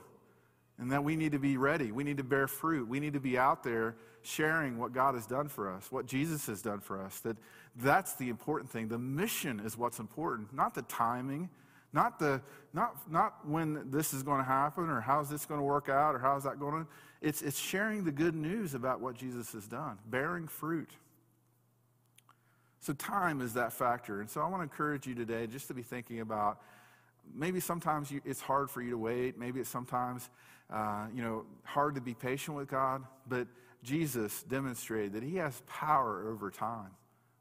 and 0.78 0.92
that 0.92 1.02
we 1.02 1.16
need 1.16 1.32
to 1.32 1.38
be 1.38 1.56
ready. 1.56 1.90
We 1.90 2.04
need 2.04 2.18
to 2.18 2.24
bear 2.24 2.46
fruit. 2.46 2.86
We 2.86 3.00
need 3.00 3.14
to 3.14 3.20
be 3.20 3.38
out 3.38 3.62
there 3.62 3.96
sharing 4.22 4.78
what 4.78 4.92
God 4.92 5.14
has 5.14 5.26
done 5.26 5.48
for 5.48 5.72
us, 5.72 5.90
what 5.90 6.06
Jesus 6.06 6.46
has 6.46 6.62
done 6.62 6.80
for 6.80 7.00
us. 7.00 7.20
That 7.20 7.36
that's 7.76 8.14
the 8.14 8.28
important 8.28 8.70
thing. 8.70 8.88
The 8.88 8.98
mission 8.98 9.60
is 9.60 9.76
what's 9.76 9.98
important, 9.98 10.52
not 10.52 10.74
the 10.74 10.82
timing, 10.82 11.48
not 11.96 12.18
the 12.18 12.40
not 12.74 13.10
not 13.10 13.48
when 13.48 13.90
this 13.90 14.12
is 14.12 14.22
going 14.22 14.38
to 14.38 14.44
happen 14.44 14.90
or 14.90 15.00
how's 15.00 15.30
this 15.30 15.46
going 15.46 15.58
to 15.58 15.64
work 15.64 15.88
out 15.88 16.14
or 16.14 16.18
how's 16.18 16.44
that 16.44 16.60
going 16.60 16.84
to 16.84 16.90
it's 17.22 17.40
it's 17.40 17.58
sharing 17.58 18.04
the 18.04 18.12
good 18.12 18.34
news 18.34 18.74
about 18.74 19.00
what 19.00 19.16
Jesus 19.16 19.52
has 19.52 19.66
done, 19.66 19.98
bearing 20.06 20.46
fruit. 20.46 20.90
So 22.80 22.92
time 22.92 23.40
is 23.40 23.54
that 23.54 23.72
factor. 23.72 24.20
And 24.20 24.30
so 24.30 24.42
I 24.42 24.48
want 24.48 24.58
to 24.60 24.62
encourage 24.62 25.06
you 25.06 25.14
today 25.14 25.46
just 25.46 25.68
to 25.68 25.74
be 25.74 25.82
thinking 25.82 26.20
about 26.20 26.60
maybe 27.34 27.58
sometimes 27.58 28.10
you, 28.10 28.20
it's 28.24 28.40
hard 28.40 28.70
for 28.70 28.82
you 28.82 28.90
to 28.90 28.98
wait. 28.98 29.38
Maybe 29.38 29.58
it's 29.58 29.70
sometimes 29.70 30.28
uh, 30.70 31.06
you 31.14 31.22
know, 31.22 31.44
hard 31.64 31.94
to 31.94 32.00
be 32.00 32.14
patient 32.14 32.56
with 32.56 32.68
God, 32.68 33.02
but 33.28 33.48
Jesus 33.82 34.42
demonstrated 34.42 35.14
that 35.14 35.22
he 35.22 35.36
has 35.36 35.62
power 35.66 36.28
over 36.28 36.50
time. 36.50 36.90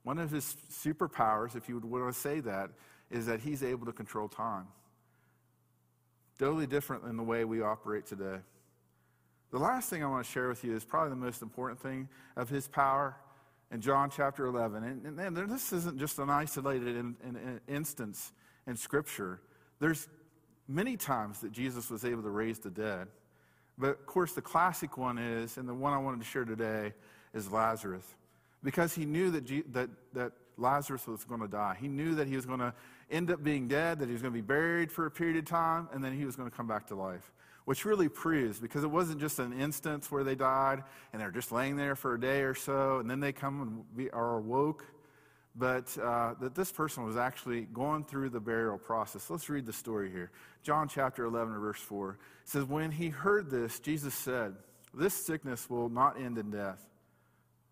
One 0.04 0.20
of 0.20 0.32
his 0.32 0.56
superpowers, 0.72 1.56
if 1.56 1.68
you 1.68 1.76
would 1.76 1.86
want 1.86 2.14
to 2.14 2.20
say 2.20 2.40
that, 2.42 2.70
is 3.12 3.26
that 3.28 3.42
he's 3.42 3.64
able 3.64 3.86
to 3.86 3.92
control 3.92 4.28
time. 4.28 4.68
Totally 6.38 6.68
different 6.68 7.04
than 7.04 7.18
the 7.18 7.24
way 7.24 7.46
we 7.46 7.62
operate 7.62 8.06
today. 8.06 8.38
The 9.52 9.60
last 9.60 9.90
thing 9.90 10.04
I 10.04 10.08
want 10.08 10.26
to 10.26 10.32
share 10.32 10.50
with 10.50 10.64
you 10.64 10.76
is 10.76 10.84
probably 10.84 11.12
the 11.12 11.16
most 11.16 11.42
important 11.42 11.80
thing 11.80 12.10
of 12.36 12.50
his 12.50 12.68
power 12.68 13.16
in 13.72 13.80
John 13.80 14.10
chapter 14.10 14.46
11. 14.46 14.84
And, 14.84 15.06
and, 15.20 15.38
and 15.38 15.50
this 15.50 15.72
isn't 15.72 15.98
just 15.98 16.20
an 16.20 16.30
isolated 16.30 16.96
in, 16.96 17.16
in, 17.24 17.36
in 17.36 17.62
instance 17.68 18.34
in 18.68 18.76
Scripture. 18.76 19.40
There's 19.80 20.10
many 20.68 20.98
times 20.98 21.40
that 21.40 21.52
Jesus 21.52 21.90
was 21.90 22.04
able 22.04 22.24
to 22.24 22.30
raise 22.30 22.60
the 22.60 22.70
dead. 22.70 23.08
But 23.78 23.92
of 23.92 24.06
course, 24.06 24.34
the 24.34 24.42
classic 24.42 24.98
one 24.98 25.18
is, 25.18 25.58
and 25.58 25.68
the 25.68 25.74
one 25.74 25.94
I 25.94 25.98
wanted 25.98 26.20
to 26.20 26.26
share 26.26 26.46
today, 26.46 26.94
is 27.34 27.52
Lazarus. 27.52 28.06
Because 28.64 28.96
he 28.96 29.06
knew 29.06 29.32
that, 29.32 29.46
G- 29.46 29.64
that, 29.72 29.90
that 30.14 30.32
Lazarus 30.58 31.08
was 31.08 31.24
going 31.24 31.42
to 31.42 31.48
die. 31.48 31.78
He 31.80 31.88
knew 31.88 32.16
that 32.16 32.28
he 32.28 32.36
was 32.36 32.46
going 32.46 32.60
to 32.60 32.74
end 33.10 33.32
up 33.32 33.44
being 33.44 33.68
dead, 33.68 34.00
that 34.00 34.08
he 34.08 34.14
was 34.14 34.22
going 34.22 34.34
to 34.34 34.38
be 34.38 34.46
buried 34.46 34.92
for 34.92 35.06
a 35.06 35.12
period 35.12 35.38
of 35.38 35.46
time, 35.46 35.90
and 35.94 36.04
then 36.04 36.18
he 36.18 36.26
was 36.26 36.36
going 36.36 36.50
to 36.50 36.56
come 36.56 36.68
back 36.68 36.88
to 36.88 36.96
life. 36.96 37.32
Which 37.66 37.84
really 37.84 38.10
proves, 38.10 38.60
because 38.60 38.84
it 38.84 38.92
wasn't 38.92 39.20
just 39.20 39.40
an 39.40 39.60
instance 39.60 40.12
where 40.12 40.24
they 40.24 40.36
died 40.36 40.84
and 41.12 41.22
they're 41.22 41.32
just 41.32 41.52
laying 41.52 41.78
there 41.78 41.96
for 41.96 42.14
a 42.14 42.20
day 42.20 42.42
or 42.42 42.54
so, 42.54 43.00
and 43.00 43.10
then 43.10 43.20
they 43.20 43.32
come 43.32 43.86
and 43.98 44.10
are 44.14 44.38
awoke 44.38 44.86
but 45.56 45.98
uh, 45.98 46.34
that 46.42 46.54
this 46.54 46.72
person 46.72 47.06
was 47.06 47.16
actually 47.16 47.62
going 47.62 48.04
through 48.04 48.30
the 48.30 48.40
burial 48.40 48.78
process. 48.78 49.30
Let's 49.30 49.50
read 49.50 49.66
the 49.66 49.74
story 49.74 50.12
here. 50.12 50.32
John 50.64 50.90
chapter 50.90 51.26
11, 51.26 51.58
verse 51.60 51.80
4 51.80 52.18
says, 52.44 52.66
When 52.66 52.92
he 52.92 53.10
heard 53.10 53.50
this, 53.50 53.80
Jesus 53.80 54.14
said, 54.14 54.56
This 54.94 55.14
sickness 55.14 55.70
will 55.70 55.90
not 55.90 56.20
end 56.20 56.38
in 56.38 56.52
death. 56.52 56.86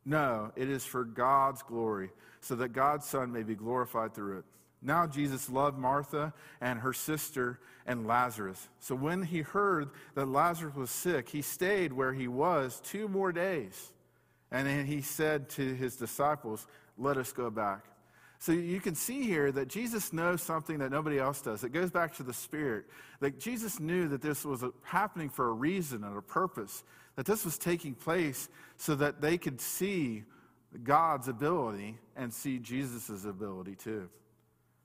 No, 0.06 0.52
it 0.56 0.70
is 0.70 0.86
for 0.86 1.04
God's 1.04 1.62
glory, 1.62 2.12
so 2.40 2.56
that 2.56 2.70
God's 2.70 3.06
Son 3.06 3.32
may 3.32 3.44
be 3.44 3.56
glorified 3.56 4.14
through 4.14 4.40
it. 4.40 4.46
Now 4.84 5.08
Jesus 5.08 5.50
loved 5.50 5.78
Martha 5.78 6.34
and 6.62 6.80
her 6.80 6.94
sister 6.94 7.60
and 7.86 8.06
Lazarus. 8.06 8.68
So 8.80 8.96
when 8.96 9.24
he 9.24 9.42
heard 9.42 9.90
that 10.16 10.28
Lazarus 10.28 10.76
was 10.76 10.92
sick, 10.92 11.30
he 11.30 11.42
stayed 11.42 11.94
where 11.94 12.14
he 12.14 12.28
was 12.28 12.82
two 12.84 13.08
more 13.08 13.32
days. 13.32 13.92
And 14.52 14.68
then 14.68 14.86
he 14.86 15.02
said 15.02 15.50
to 15.52 15.74
his 15.74 15.96
disciples, 15.96 16.68
let 16.98 17.18
us 17.18 17.32
go 17.32 17.50
back. 17.50 17.86
So 18.40 18.52
you 18.52 18.82
can 18.82 18.94
see 18.94 19.24
here 19.24 19.54
that 19.54 19.70
Jesus 19.70 20.12
knows 20.12 20.42
something 20.42 20.80
that 20.80 20.92
nobody 20.92 21.18
else 21.18 21.42
does. 21.42 21.64
It 21.64 21.72
goes 21.72 21.90
back 21.90 22.14
to 22.16 22.24
the 22.24 22.34
Spirit. 22.34 22.86
That 23.22 23.40
Jesus 23.40 23.80
knew 23.80 24.10
that 24.10 24.22
this 24.22 24.44
was 24.44 24.66
happening 24.84 25.30
for 25.30 25.48
a 25.48 25.54
reason 25.54 26.04
and 26.04 26.18
a 26.18 26.22
purpose, 26.22 26.84
that 27.16 27.26
this 27.26 27.46
was 27.46 27.58
taking 27.58 27.96
place 27.96 28.50
so 28.76 28.96
that 28.96 29.22
they 29.22 29.38
could 29.38 29.62
see 29.62 30.24
God's 30.84 31.30
ability 31.30 31.98
and 32.18 32.34
see 32.34 32.60
Jesus' 32.60 33.24
ability 33.24 33.76
too. 33.76 34.10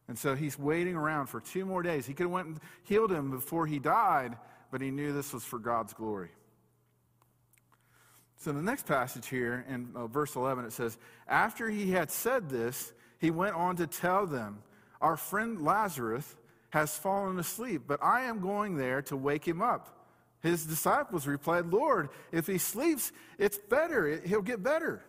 And 0.08 0.18
so 0.18 0.34
he's 0.34 0.58
waiting 0.58 0.96
around 0.96 1.26
for 1.26 1.40
two 1.40 1.64
more 1.64 1.82
days. 1.82 2.06
He 2.06 2.14
could 2.14 2.24
have 2.24 2.32
went 2.32 2.46
and 2.48 2.60
healed 2.84 3.12
him 3.12 3.30
before 3.30 3.66
he 3.66 3.78
died, 3.78 4.36
but 4.70 4.80
he 4.80 4.90
knew 4.90 5.12
this 5.12 5.32
was 5.32 5.44
for 5.44 5.58
God's 5.58 5.92
glory. 5.92 6.30
So, 8.40 8.52
the 8.52 8.62
next 8.62 8.86
passage 8.86 9.26
here 9.26 9.66
in 9.68 9.90
uh, 9.96 10.06
verse 10.06 10.36
11, 10.36 10.64
it 10.64 10.72
says, 10.72 10.96
After 11.26 11.68
he 11.68 11.90
had 11.90 12.10
said 12.10 12.48
this, 12.48 12.92
he 13.18 13.30
went 13.30 13.56
on 13.56 13.76
to 13.76 13.86
tell 13.86 14.26
them, 14.26 14.62
Our 15.00 15.16
friend 15.16 15.60
Lazarus 15.60 16.36
has 16.70 16.96
fallen 16.96 17.38
asleep, 17.38 17.82
but 17.86 18.02
I 18.02 18.22
am 18.22 18.40
going 18.40 18.76
there 18.76 19.02
to 19.02 19.16
wake 19.16 19.46
him 19.46 19.60
up. 19.60 19.98
His 20.40 20.64
disciples 20.64 21.26
replied, 21.26 21.66
Lord, 21.66 22.10
if 22.30 22.46
he 22.46 22.58
sleeps, 22.58 23.10
it's 23.38 23.58
better. 23.58 24.20
He'll 24.24 24.42
get 24.42 24.62
better. 24.62 25.02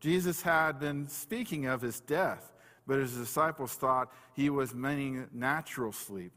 Jesus 0.00 0.42
had 0.42 0.80
been 0.80 1.08
speaking 1.08 1.66
of 1.66 1.80
his 1.80 2.00
death, 2.00 2.51
but 2.86 2.98
his 2.98 3.16
disciples 3.16 3.74
thought 3.74 4.12
he 4.34 4.50
was 4.50 4.74
meaning 4.74 5.28
natural 5.32 5.92
sleep. 5.92 6.32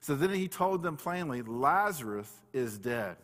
So 0.00 0.14
then 0.14 0.30
he 0.30 0.48
told 0.48 0.82
them 0.82 0.96
plainly, 0.96 1.42
Lazarus 1.42 2.32
is 2.52 2.78
dead. 2.78 3.16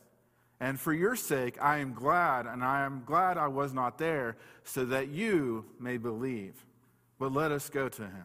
And 0.60 0.80
for 0.80 0.92
your 0.92 1.16
sake, 1.16 1.58
I 1.60 1.78
am 1.78 1.92
glad, 1.92 2.46
and 2.46 2.64
I 2.64 2.84
am 2.84 3.02
glad 3.04 3.36
I 3.36 3.48
was 3.48 3.74
not 3.74 3.98
there, 3.98 4.36
so 4.64 4.84
that 4.86 5.08
you 5.08 5.66
may 5.78 5.98
believe. 5.98 6.54
But 7.18 7.32
let 7.32 7.50
us 7.50 7.68
go 7.68 7.88
to 7.88 8.02
him. 8.02 8.24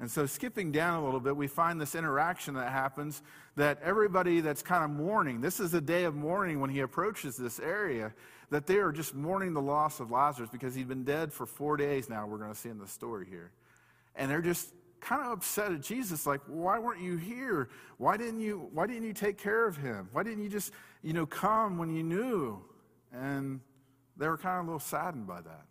And 0.00 0.10
so, 0.10 0.26
skipping 0.26 0.72
down 0.72 1.00
a 1.00 1.04
little 1.04 1.20
bit, 1.20 1.36
we 1.36 1.46
find 1.46 1.80
this 1.80 1.94
interaction 1.94 2.54
that 2.54 2.72
happens 2.72 3.22
that 3.54 3.78
everybody 3.82 4.40
that's 4.40 4.62
kind 4.62 4.82
of 4.82 4.90
mourning, 4.90 5.40
this 5.40 5.60
is 5.60 5.74
a 5.74 5.80
day 5.80 6.04
of 6.04 6.14
mourning 6.16 6.60
when 6.60 6.70
he 6.70 6.80
approaches 6.80 7.36
this 7.36 7.60
area, 7.60 8.12
that 8.52 8.66
they 8.66 8.76
are 8.76 8.92
just 8.92 9.14
mourning 9.14 9.54
the 9.54 9.62
loss 9.62 9.98
of 9.98 10.10
Lazarus 10.10 10.50
because 10.52 10.74
he'd 10.74 10.86
been 10.86 11.04
dead 11.04 11.32
for 11.32 11.46
four 11.46 11.78
days 11.78 12.10
now, 12.10 12.26
we're 12.26 12.36
going 12.36 12.52
to 12.52 12.58
see 12.58 12.68
in 12.68 12.78
the 12.78 12.86
story 12.86 13.26
here. 13.26 13.50
And 14.14 14.30
they're 14.30 14.42
just 14.42 14.74
kind 15.00 15.22
of 15.22 15.32
upset 15.32 15.72
at 15.72 15.80
Jesus, 15.80 16.26
like, 16.26 16.42
why 16.46 16.78
weren't 16.78 17.00
you 17.00 17.16
here? 17.16 17.70
Why 17.96 18.18
didn't 18.18 18.40
you, 18.40 18.68
why 18.74 18.86
didn't 18.86 19.04
you 19.04 19.14
take 19.14 19.38
care 19.38 19.66
of 19.66 19.78
him? 19.78 20.10
Why 20.12 20.22
didn't 20.22 20.44
you 20.44 20.50
just, 20.50 20.70
you 21.02 21.14
know, 21.14 21.24
come 21.24 21.78
when 21.78 21.96
you 21.96 22.02
knew? 22.02 22.62
And 23.10 23.60
they 24.18 24.28
were 24.28 24.36
kind 24.36 24.60
of 24.60 24.64
a 24.64 24.66
little 24.66 24.80
saddened 24.80 25.26
by 25.26 25.40
that. 25.40 25.64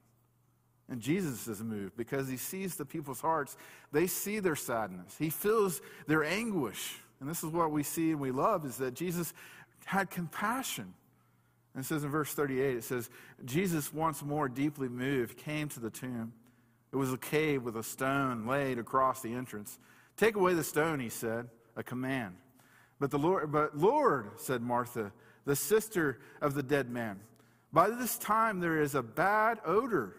And 0.90 1.00
Jesus 1.00 1.48
is 1.48 1.62
moved 1.62 1.96
because 1.96 2.28
he 2.28 2.36
sees 2.36 2.76
the 2.78 2.86
people's 2.86 3.22
hearts. 3.22 3.58
They 3.92 4.08
see 4.08 4.40
their 4.40 4.56
sadness. 4.56 5.16
He 5.20 5.30
feels 5.30 5.82
their 6.08 6.24
anguish. 6.24 6.96
And 7.20 7.30
this 7.30 7.44
is 7.44 7.52
what 7.52 7.72
we 7.72 7.84
see 7.84 8.10
and 8.10 8.20
we 8.20 8.32
love 8.32 8.66
is 8.66 8.78
that 8.78 8.96
Jesus 8.96 9.36
had 9.86 10.10
compassion. 10.10 10.96
And 11.74 11.84
it 11.84 11.88
says 11.88 12.04
in 12.04 12.10
verse 12.10 12.34
38, 12.34 12.78
it 12.78 12.84
says, 12.84 13.10
Jesus, 13.46 13.94
once 13.94 14.22
more 14.24 14.50
deeply 14.50 14.90
moved, 14.90 15.38
came 15.38 15.70
to 15.70 15.80
the 15.80 15.90
tomb. 15.90 16.34
It 16.92 16.98
was 16.98 17.14
a 17.14 17.18
cave 17.18 17.64
with 17.64 17.78
a 17.78 17.84
stone 17.84 18.46
laid 18.46 18.78
across 18.78 19.22
the 19.22 19.34
entrance. 19.34 19.80
Take 20.18 20.36
away 20.36 20.54
the 20.54 20.64
stone, 20.64 21.00
he 21.00 21.10
said, 21.10 21.48
a 21.78 21.84
command. 21.84 22.36
But 23.00 23.12
the 23.12 23.18
Lord, 23.18 23.52
but 23.52 23.78
Lord, 23.78 24.32
said 24.38 24.62
Martha, 24.62 25.12
the 25.46 25.56
sister 25.56 26.20
of 26.42 26.54
the 26.54 26.62
dead 26.62 26.90
man, 26.90 27.20
by 27.72 27.90
this 27.90 28.18
time 28.18 28.60
there 28.60 28.82
is 28.82 28.94
a 28.94 29.02
bad 29.02 29.60
odor, 29.66 30.18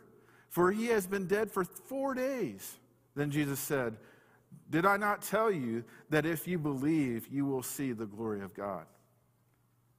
for 0.49 0.73
he 0.73 0.87
has 0.87 1.07
been 1.07 1.27
dead 1.27 1.51
for 1.51 1.65
four 1.65 2.15
days. 2.15 2.79
Then 3.15 3.31
Jesus 3.31 3.61
said, 3.61 3.99
Did 4.71 4.87
I 4.87 4.97
not 4.97 5.23
tell 5.23 5.51
you 5.51 5.85
that 6.09 6.25
if 6.25 6.49
you 6.49 6.59
believe, 6.59 7.29
you 7.31 7.45
will 7.45 7.63
see 7.63 7.93
the 7.93 8.07
glory 8.07 8.41
of 8.41 8.55
God? 8.55 8.87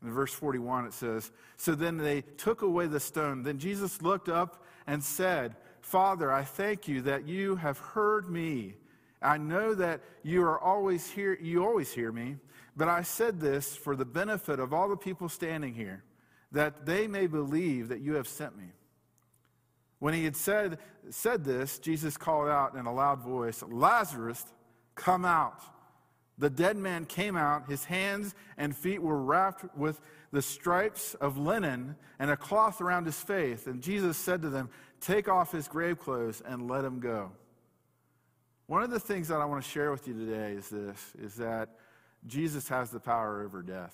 In 0.03 0.11
verse 0.11 0.33
41, 0.33 0.85
it 0.85 0.93
says, 0.93 1.31
So 1.55 1.75
then 1.75 1.97
they 1.97 2.21
took 2.21 2.61
away 2.61 2.87
the 2.87 2.99
stone. 2.99 3.43
Then 3.43 3.57
Jesus 3.57 4.01
looked 4.01 4.27
up 4.27 4.63
and 4.85 5.03
said, 5.03 5.55
Father, 5.81 6.31
I 6.31 6.43
thank 6.43 6.87
you 6.87 7.01
that 7.03 7.27
you 7.27 7.55
have 7.55 7.77
heard 7.77 8.29
me. 8.29 8.75
I 9.21 9.37
know 9.37 9.73
that 9.75 10.01
you 10.21 10.43
are 10.43 10.59
always 10.59 11.09
here, 11.09 11.37
you 11.41 11.63
always 11.63 11.93
hear 11.93 12.11
me, 12.11 12.35
but 12.75 12.89
I 12.89 13.03
said 13.03 13.39
this 13.39 13.75
for 13.75 13.95
the 13.95 14.05
benefit 14.05 14.59
of 14.59 14.73
all 14.73 14.89
the 14.89 14.97
people 14.97 15.29
standing 15.29 15.73
here, 15.73 16.03
that 16.51 16.85
they 16.85 17.07
may 17.07 17.27
believe 17.27 17.87
that 17.87 18.01
you 18.01 18.15
have 18.15 18.27
sent 18.27 18.57
me. 18.57 18.65
When 19.99 20.13
he 20.13 20.25
had 20.25 20.35
said, 20.35 20.79
said 21.09 21.45
this, 21.45 21.79
Jesus 21.79 22.17
called 22.17 22.49
out 22.49 22.75
in 22.75 22.85
a 22.85 22.93
loud 22.93 23.21
voice, 23.21 23.63
Lazarus, 23.65 24.43
come 24.95 25.23
out. 25.23 25.61
The 26.37 26.49
dead 26.49 26.77
man 26.77 27.05
came 27.05 27.37
out, 27.37 27.69
his 27.69 27.85
hands 27.85 28.33
and 28.57 28.75
feet 28.75 29.01
were 29.01 29.21
wrapped 29.21 29.65
with 29.77 30.01
the 30.31 30.41
stripes 30.41 31.13
of 31.15 31.37
linen 31.37 31.95
and 32.17 32.31
a 32.31 32.37
cloth 32.37 32.81
around 32.81 33.05
his 33.05 33.19
face. 33.19 33.67
And 33.67 33.81
Jesus 33.81 34.17
said 34.17 34.41
to 34.41 34.49
them, 34.49 34.69
Take 34.99 35.27
off 35.27 35.51
his 35.51 35.67
grave 35.67 35.99
clothes 35.99 36.41
and 36.45 36.69
let 36.69 36.83
him 36.83 36.99
go. 36.99 37.31
One 38.67 38.81
of 38.81 38.89
the 38.89 38.99
things 38.99 39.27
that 39.27 39.41
I 39.41 39.45
want 39.45 39.63
to 39.63 39.69
share 39.69 39.91
with 39.91 40.07
you 40.07 40.13
today 40.13 40.53
is 40.53 40.69
this 40.69 41.13
is 41.21 41.35
that 41.35 41.69
Jesus 42.25 42.67
has 42.69 42.89
the 42.89 42.99
power 42.99 43.43
over 43.43 43.61
death. 43.61 43.93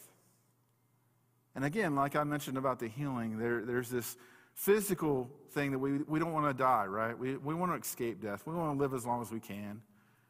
And 1.56 1.66
again, 1.66 1.96
like 1.96 2.16
I 2.16 2.24
mentioned 2.24 2.58
about 2.58 2.80
the 2.80 2.88
healing, 2.88 3.38
there, 3.38 3.66
there's 3.66 3.90
this 3.90 4.16
physical 4.54 5.30
thing 5.52 5.72
that 5.72 5.80
we, 5.80 5.98
we 6.08 6.20
don't 6.20 6.32
want 6.32 6.46
to 6.46 6.54
die, 6.54 6.86
right? 6.86 7.18
We, 7.18 7.38
we 7.38 7.54
want 7.54 7.72
to 7.72 7.78
escape 7.78 8.22
death. 8.22 8.44
We 8.46 8.54
want 8.54 8.78
to 8.78 8.82
live 8.82 8.94
as 8.94 9.06
long 9.06 9.22
as 9.22 9.32
we 9.32 9.40
can. 9.40 9.82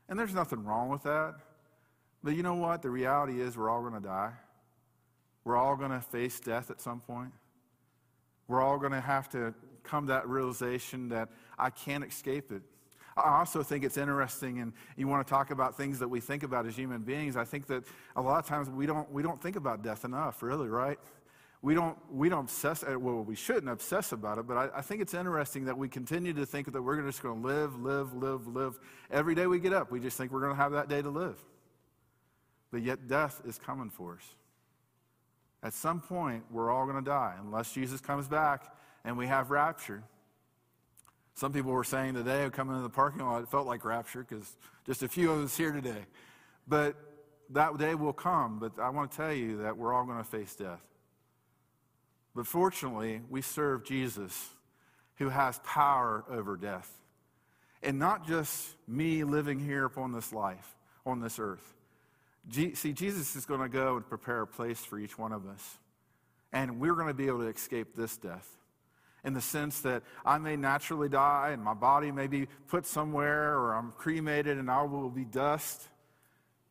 And 0.07 0.17
there's 0.17 0.33
nothing 0.33 0.63
wrong 0.63 0.89
with 0.89 1.03
that. 1.03 1.35
But 2.23 2.35
you 2.35 2.43
know 2.43 2.55
what? 2.55 2.81
The 2.81 2.89
reality 2.89 3.41
is 3.41 3.57
we're 3.57 3.69
all 3.69 3.81
going 3.81 3.93
to 3.93 3.99
die. 3.99 4.33
We're 5.43 5.57
all 5.57 5.75
going 5.75 5.91
to 5.91 6.01
face 6.01 6.39
death 6.39 6.69
at 6.69 6.81
some 6.81 6.99
point. 6.99 7.31
We're 8.47 8.61
all 8.61 8.77
going 8.77 8.91
to 8.91 9.01
have 9.01 9.29
to 9.29 9.53
come 9.83 10.07
to 10.07 10.13
that 10.13 10.27
realization 10.27 11.09
that 11.09 11.29
I 11.57 11.69
can't 11.69 12.03
escape 12.03 12.51
it. 12.51 12.61
I 13.17 13.39
also 13.39 13.63
think 13.63 13.83
it's 13.83 13.97
interesting, 13.97 14.59
and 14.59 14.71
you 14.95 15.07
want 15.07 15.25
to 15.25 15.29
talk 15.29 15.51
about 15.51 15.75
things 15.75 15.99
that 15.99 16.07
we 16.07 16.19
think 16.19 16.43
about 16.43 16.65
as 16.65 16.75
human 16.75 17.01
beings. 17.01 17.35
I 17.35 17.43
think 17.43 17.67
that 17.67 17.83
a 18.15 18.21
lot 18.21 18.39
of 18.39 18.45
times 18.45 18.69
we 18.69 18.85
don't, 18.85 19.11
we 19.11 19.23
don't 19.23 19.41
think 19.41 19.55
about 19.55 19.83
death 19.83 20.05
enough, 20.05 20.41
really, 20.41 20.67
right? 20.67 20.97
We 21.61 21.73
don't, 21.73 21.97
we 22.09 22.29
don't 22.29 22.45
obsess, 22.45 22.83
uh, 22.83 22.97
well, 22.97 23.23
we 23.23 23.35
shouldn't 23.35 23.69
obsess 23.69 24.13
about 24.13 24.37
it, 24.37 24.47
but 24.47 24.55
I, 24.55 24.77
I 24.77 24.81
think 24.81 25.01
it's 25.01 25.13
interesting 25.13 25.65
that 25.65 25.77
we 25.77 25.89
continue 25.89 26.33
to 26.33 26.45
think 26.45 26.71
that 26.71 26.81
we're 26.81 27.01
just 27.01 27.21
going 27.21 27.41
to 27.41 27.47
live, 27.47 27.77
live, 27.77 28.13
live, 28.13 28.47
live. 28.47 28.79
Every 29.11 29.35
day 29.35 29.47
we 29.47 29.59
get 29.59 29.73
up, 29.73 29.91
we 29.91 29.99
just 29.99 30.17
think 30.17 30.31
we're 30.31 30.41
going 30.41 30.55
to 30.55 30.61
have 30.61 30.71
that 30.71 30.87
day 30.87 31.01
to 31.01 31.09
live. 31.09 31.37
But 32.71 32.83
yet, 32.83 33.07
death 33.07 33.41
is 33.45 33.57
coming 33.57 33.89
for 33.89 34.15
us. 34.15 34.35
At 35.61 35.73
some 35.73 35.99
point, 35.99 36.43
we're 36.51 36.71
all 36.71 36.85
going 36.85 37.03
to 37.03 37.09
die 37.09 37.35
unless 37.41 37.73
Jesus 37.73 37.99
comes 37.99 38.27
back 38.27 38.73
and 39.03 39.17
we 39.17 39.27
have 39.27 39.51
rapture. 39.51 40.03
Some 41.35 41.51
people 41.51 41.71
were 41.71 41.83
saying 41.83 42.13
today, 42.13 42.49
coming 42.51 42.75
into 42.75 42.83
the 42.83 42.93
parking 42.93 43.25
lot, 43.25 43.41
it 43.41 43.49
felt 43.49 43.65
like 43.65 43.85
rapture 43.85 44.25
because 44.27 44.55
just 44.85 45.03
a 45.03 45.07
few 45.07 45.31
of 45.31 45.43
us 45.43 45.55
here 45.55 45.71
today. 45.71 46.05
But 46.67 46.95
that 47.51 47.77
day 47.77 47.95
will 47.95 48.13
come. 48.13 48.59
But 48.59 48.79
I 48.79 48.89
want 48.89 49.11
to 49.11 49.17
tell 49.17 49.33
you 49.33 49.63
that 49.63 49.77
we're 49.77 49.93
all 49.93 50.05
going 50.05 50.17
to 50.17 50.23
face 50.23 50.55
death. 50.55 50.81
But 52.35 52.47
fortunately, 52.47 53.21
we 53.29 53.41
serve 53.41 53.83
Jesus 53.83 54.49
who 55.15 55.29
has 55.29 55.59
power 55.65 56.23
over 56.29 56.55
death. 56.55 56.89
And 57.81 57.99
not 57.99 58.27
just 58.27 58.75
me 58.87 59.23
living 59.23 59.59
here 59.59 59.85
upon 59.85 60.11
this 60.11 60.31
life, 60.31 60.75
on 61.05 61.19
this 61.19 61.39
earth. 61.39 61.73
See, 62.51 62.93
Jesus 62.93 63.35
is 63.35 63.45
going 63.45 63.61
to 63.61 63.69
go 63.69 63.97
and 63.97 64.07
prepare 64.07 64.41
a 64.41 64.47
place 64.47 64.79
for 64.79 64.97
each 64.97 65.17
one 65.17 65.31
of 65.31 65.47
us. 65.47 65.77
And 66.51 66.79
we're 66.79 66.95
going 66.95 67.07
to 67.07 67.13
be 67.13 67.27
able 67.27 67.39
to 67.39 67.47
escape 67.47 67.95
this 67.95 68.17
death 68.17 68.47
in 69.23 69.33
the 69.33 69.41
sense 69.41 69.81
that 69.81 70.03
I 70.25 70.37
may 70.37 70.55
naturally 70.55 71.09
die 71.09 71.49
and 71.53 71.63
my 71.63 71.73
body 71.73 72.11
may 72.11 72.27
be 72.27 72.47
put 72.67 72.85
somewhere 72.85 73.57
or 73.57 73.73
I'm 73.73 73.91
cremated 73.91 74.57
and 74.57 74.71
I 74.71 74.81
will 74.83 75.09
be 75.09 75.25
dust 75.25 75.83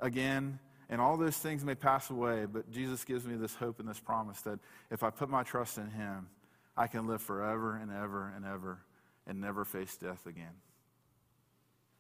again. 0.00 0.58
And 0.90 1.00
all 1.00 1.16
those 1.16 1.36
things 1.36 1.64
may 1.64 1.74
pass 1.74 2.08
away, 2.08 2.46
but 2.46 2.70
Jesus 2.70 3.04
gives 3.04 3.26
me 3.26 3.36
this 3.36 3.54
hope 3.54 3.78
and 3.78 3.88
this 3.88 4.00
promise 4.00 4.40
that 4.42 4.58
if 4.90 5.02
I 5.02 5.10
put 5.10 5.28
my 5.28 5.42
trust 5.42 5.76
in 5.76 5.90
Him, 5.90 6.28
I 6.76 6.86
can 6.86 7.06
live 7.06 7.20
forever 7.20 7.76
and 7.76 7.92
ever 7.92 8.32
and 8.34 8.46
ever 8.46 8.78
and 9.26 9.40
never 9.40 9.64
face 9.66 9.96
death 9.96 10.26
again. 10.26 10.54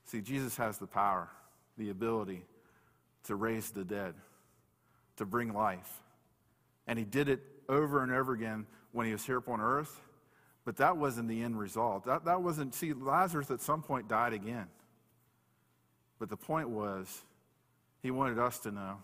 See, 0.06 0.22
Jesus 0.22 0.56
has 0.56 0.78
the 0.78 0.86
power, 0.86 1.28
the 1.76 1.90
ability 1.90 2.44
to 3.24 3.34
raise 3.34 3.70
the 3.70 3.84
dead, 3.84 4.14
to 5.16 5.26
bring 5.26 5.52
life. 5.52 6.02
And 6.86 6.98
He 6.98 7.04
did 7.04 7.28
it 7.28 7.40
over 7.68 8.02
and 8.02 8.12
over 8.12 8.32
again 8.32 8.66
when 8.92 9.06
He 9.06 9.12
was 9.12 9.24
here 9.24 9.38
upon 9.38 9.60
earth 9.60 10.00
but 10.68 10.76
that 10.76 10.98
wasn't 10.98 11.28
the 11.28 11.42
end 11.42 11.58
result. 11.58 12.04
That, 12.04 12.26
that 12.26 12.42
wasn't, 12.42 12.74
see, 12.74 12.92
Lazarus 12.92 13.50
at 13.50 13.62
some 13.62 13.80
point 13.80 14.06
died 14.06 14.34
again. 14.34 14.66
But 16.18 16.28
the 16.28 16.36
point 16.36 16.68
was, 16.68 17.22
he 18.02 18.10
wanted 18.10 18.38
us 18.38 18.58
to 18.58 18.70
know 18.70 18.98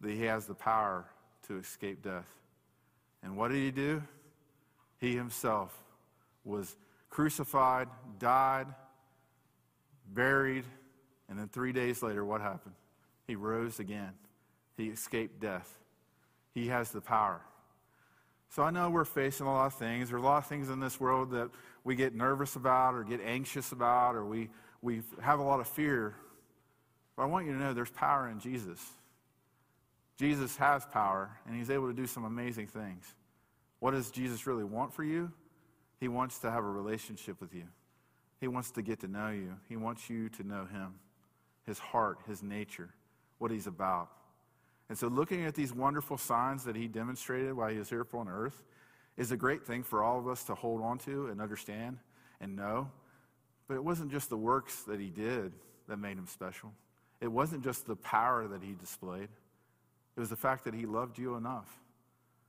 that 0.00 0.10
he 0.10 0.22
has 0.22 0.46
the 0.46 0.54
power 0.54 1.04
to 1.46 1.58
escape 1.58 2.02
death. 2.02 2.24
And 3.22 3.36
what 3.36 3.48
did 3.48 3.58
he 3.58 3.70
do? 3.70 4.02
He 4.96 5.14
himself 5.14 5.78
was 6.42 6.74
crucified, 7.10 7.88
died, 8.18 8.68
buried, 10.14 10.64
and 11.28 11.38
then 11.38 11.48
three 11.48 11.72
days 11.72 12.02
later, 12.02 12.24
what 12.24 12.40
happened? 12.40 12.76
He 13.28 13.36
rose 13.36 13.78
again. 13.78 14.12
He 14.76 14.88
escaped 14.88 15.40
death. 15.40 15.78
He 16.54 16.66
has 16.68 16.90
the 16.90 17.00
power. 17.00 17.40
So 18.48 18.62
I 18.62 18.70
know 18.70 18.90
we're 18.90 19.04
facing 19.04 19.46
a 19.46 19.52
lot 19.52 19.66
of 19.66 19.74
things. 19.74 20.10
There's 20.10 20.22
a 20.22 20.24
lot 20.24 20.38
of 20.38 20.46
things 20.46 20.70
in 20.70 20.80
this 20.80 20.98
world 20.98 21.30
that 21.32 21.50
we 21.84 21.94
get 21.94 22.14
nervous 22.14 22.56
about 22.56 22.94
or 22.94 23.04
get 23.04 23.20
anxious 23.20 23.72
about 23.72 24.16
or 24.16 24.24
we, 24.24 24.48
we 24.82 25.02
have 25.20 25.38
a 25.38 25.42
lot 25.42 25.60
of 25.60 25.68
fear. 25.68 26.14
But 27.16 27.24
I 27.24 27.26
want 27.26 27.46
you 27.46 27.52
to 27.52 27.58
know 27.58 27.74
there's 27.74 27.90
power 27.90 28.28
in 28.28 28.40
Jesus. 28.40 28.84
Jesus 30.16 30.56
has 30.56 30.84
power, 30.86 31.30
and 31.46 31.56
he's 31.56 31.70
able 31.70 31.86
to 31.86 31.92
do 31.92 32.06
some 32.06 32.24
amazing 32.24 32.66
things. 32.66 33.04
What 33.78 33.92
does 33.92 34.10
Jesus 34.10 34.46
really 34.46 34.64
want 34.64 34.92
for 34.92 35.04
you? 35.04 35.30
He 36.00 36.08
wants 36.08 36.38
to 36.40 36.50
have 36.50 36.64
a 36.64 36.68
relationship 36.68 37.40
with 37.40 37.54
you. 37.54 37.64
He 38.40 38.48
wants 38.48 38.70
to 38.72 38.82
get 38.82 39.00
to 39.00 39.08
know 39.08 39.30
you. 39.30 39.54
He 39.68 39.76
wants 39.76 40.10
you 40.10 40.28
to 40.30 40.42
know 40.42 40.64
him, 40.64 40.94
his 41.66 41.78
heart, 41.78 42.18
his 42.26 42.42
nature, 42.42 42.90
what 43.38 43.50
he's 43.50 43.66
about. 43.66 44.10
And 44.88 44.96
so, 44.96 45.08
looking 45.08 45.44
at 45.44 45.54
these 45.54 45.72
wonderful 45.72 46.16
signs 46.16 46.64
that 46.64 46.76
he 46.76 46.88
demonstrated 46.88 47.52
while 47.54 47.68
he 47.68 47.78
was 47.78 47.90
here 47.90 48.00
upon 48.00 48.28
earth 48.28 48.64
is 49.16 49.32
a 49.32 49.36
great 49.36 49.66
thing 49.66 49.82
for 49.82 50.02
all 50.02 50.18
of 50.18 50.28
us 50.28 50.44
to 50.44 50.54
hold 50.54 50.82
on 50.82 50.98
to 50.98 51.26
and 51.26 51.40
understand 51.40 51.98
and 52.40 52.56
know. 52.56 52.90
But 53.66 53.74
it 53.74 53.84
wasn't 53.84 54.10
just 54.10 54.30
the 54.30 54.36
works 54.36 54.82
that 54.84 54.98
he 54.98 55.10
did 55.10 55.52
that 55.88 55.98
made 55.98 56.16
him 56.16 56.26
special, 56.26 56.72
it 57.20 57.28
wasn't 57.28 57.64
just 57.64 57.86
the 57.86 57.96
power 57.96 58.46
that 58.48 58.62
he 58.62 58.74
displayed. 58.74 59.28
It 60.16 60.20
was 60.20 60.30
the 60.30 60.36
fact 60.36 60.64
that 60.64 60.74
he 60.74 60.84
loved 60.84 61.16
you 61.16 61.36
enough 61.36 61.68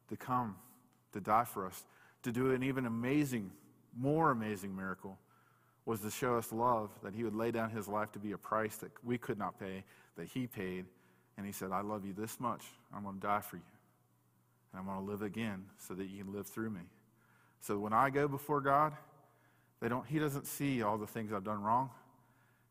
to 0.08 0.18
come, 0.18 0.56
to 1.14 1.20
die 1.20 1.44
for 1.44 1.68
us, 1.68 1.86
to 2.24 2.32
do 2.32 2.52
an 2.52 2.64
even 2.64 2.88
amazing, 2.88 3.52
more 3.96 4.32
amazing 4.32 4.76
miracle 4.76 5.20
was 5.90 6.02
to 6.02 6.12
show 6.12 6.38
us 6.38 6.54
love, 6.54 6.92
that 7.02 7.16
he 7.16 7.24
would 7.24 7.34
lay 7.34 7.50
down 7.50 7.72
his 7.72 7.88
life 7.88 8.12
to 8.12 8.20
be 8.20 8.34
a 8.34 8.38
price 8.38 8.78
that 8.78 8.92
we 9.04 9.18
could 9.18 9.40
not 9.40 9.60
pay, 9.60 9.84
that 10.18 10.28
he 10.28 10.46
paid 10.46 10.86
and 11.36 11.48
he 11.48 11.52
said, 11.52 11.72
I 11.72 11.82
love 11.82 12.06
you 12.06 12.14
this 12.14 12.40
much. 12.40 12.62
I'm 12.96 13.02
going 13.02 13.16
to 13.16 13.22
die 13.22 13.42
for 13.42 13.56
you. 13.56 13.64
And 14.72 14.80
I'm 14.80 14.86
going 14.86 15.04
to 15.04 15.12
live 15.12 15.24
again 15.24 15.66
so 15.80 15.96
that 15.96 16.06
you 16.06 16.24
can 16.24 16.32
live 16.32 16.46
through 16.46 16.70
me. 16.70 16.82
So 17.60 17.80
when 17.80 17.92
I 17.92 18.12
go 18.12 18.28
before 18.28 18.62
God, 18.62 18.94
they 19.82 19.90
don't, 19.90 20.06
he 20.06 20.20
doesn't 20.20 20.46
see 20.46 20.84
all 20.84 21.00
the 21.00 21.08
things 21.08 21.34
I've 21.34 21.44
done 21.44 21.64
wrong. 21.64 21.90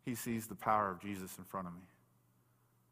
He 0.05 0.15
sees 0.15 0.47
the 0.47 0.55
power 0.55 0.89
of 0.89 1.01
Jesus 1.01 1.39
in 1.39 1.45
front 1.45 1.67
of 1.67 1.75
me. 1.75 1.81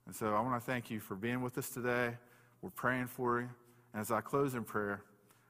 And 0.06 0.16
so 0.16 0.34
I 0.34 0.40
want 0.40 0.60
to 0.60 0.66
thank 0.66 0.90
you 0.90 0.98
for 0.98 1.14
being 1.14 1.40
with 1.40 1.56
us 1.56 1.68
today. 1.68 2.16
We're 2.62 2.70
praying 2.70 3.06
for 3.06 3.42
you. 3.42 3.48
And 3.92 4.00
as 4.00 4.10
I 4.10 4.22
close 4.22 4.56
in 4.56 4.64
prayer, 4.64 5.02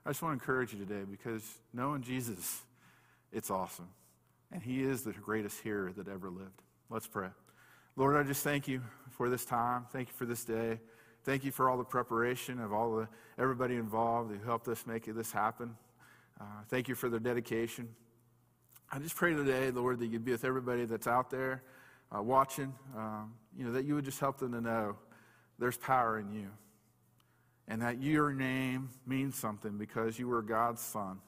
I 0.04 0.10
just 0.10 0.20
want 0.20 0.38
to 0.38 0.42
encourage 0.42 0.74
you 0.74 0.78
today 0.80 1.04
because 1.10 1.42
knowing 1.72 2.02
Jesus, 2.02 2.60
it's 3.32 3.50
awesome. 3.50 3.88
And 4.52 4.62
he 4.62 4.82
is 4.82 5.02
the 5.02 5.12
greatest 5.12 5.60
hero 5.60 5.92
that 5.92 6.08
ever 6.08 6.30
lived. 6.30 6.62
Let's 6.88 7.06
pray. 7.06 7.28
Lord, 7.96 8.16
I 8.16 8.22
just 8.22 8.44
thank 8.44 8.68
you 8.68 8.82
for 9.10 9.28
this 9.28 9.44
time. 9.44 9.86
Thank 9.90 10.08
you 10.08 10.14
for 10.14 10.26
this 10.26 10.44
day. 10.44 10.78
Thank 11.24 11.44
you 11.44 11.50
for 11.50 11.68
all 11.68 11.76
the 11.76 11.84
preparation 11.84 12.60
of 12.60 12.72
all 12.72 12.94
the 12.94 13.08
everybody 13.38 13.74
involved 13.74 14.32
who 14.32 14.44
helped 14.44 14.68
us 14.68 14.86
make 14.86 15.06
this 15.06 15.32
happen. 15.32 15.74
Uh, 16.40 16.44
thank 16.68 16.88
you 16.88 16.94
for 16.94 17.08
their 17.08 17.18
dedication. 17.18 17.88
I 18.92 19.00
just 19.00 19.16
pray 19.16 19.34
today, 19.34 19.70
Lord, 19.72 19.98
that 19.98 20.06
you'd 20.06 20.24
be 20.24 20.30
with 20.32 20.44
everybody 20.44 20.84
that's 20.84 21.08
out 21.08 21.30
there 21.30 21.64
uh, 22.14 22.22
watching. 22.22 22.72
Um, 22.96 23.34
you 23.56 23.64
know 23.64 23.72
that 23.72 23.84
you 23.84 23.96
would 23.96 24.04
just 24.04 24.20
help 24.20 24.38
them 24.38 24.52
to 24.52 24.60
know 24.60 24.96
there's 25.58 25.76
power 25.76 26.18
in 26.18 26.30
you, 26.30 26.48
and 27.66 27.82
that 27.82 28.00
your 28.00 28.32
name 28.32 28.90
means 29.06 29.36
something 29.36 29.78
because 29.78 30.18
you 30.18 30.28
were 30.28 30.42
God's 30.42 30.82
son. 30.82 31.18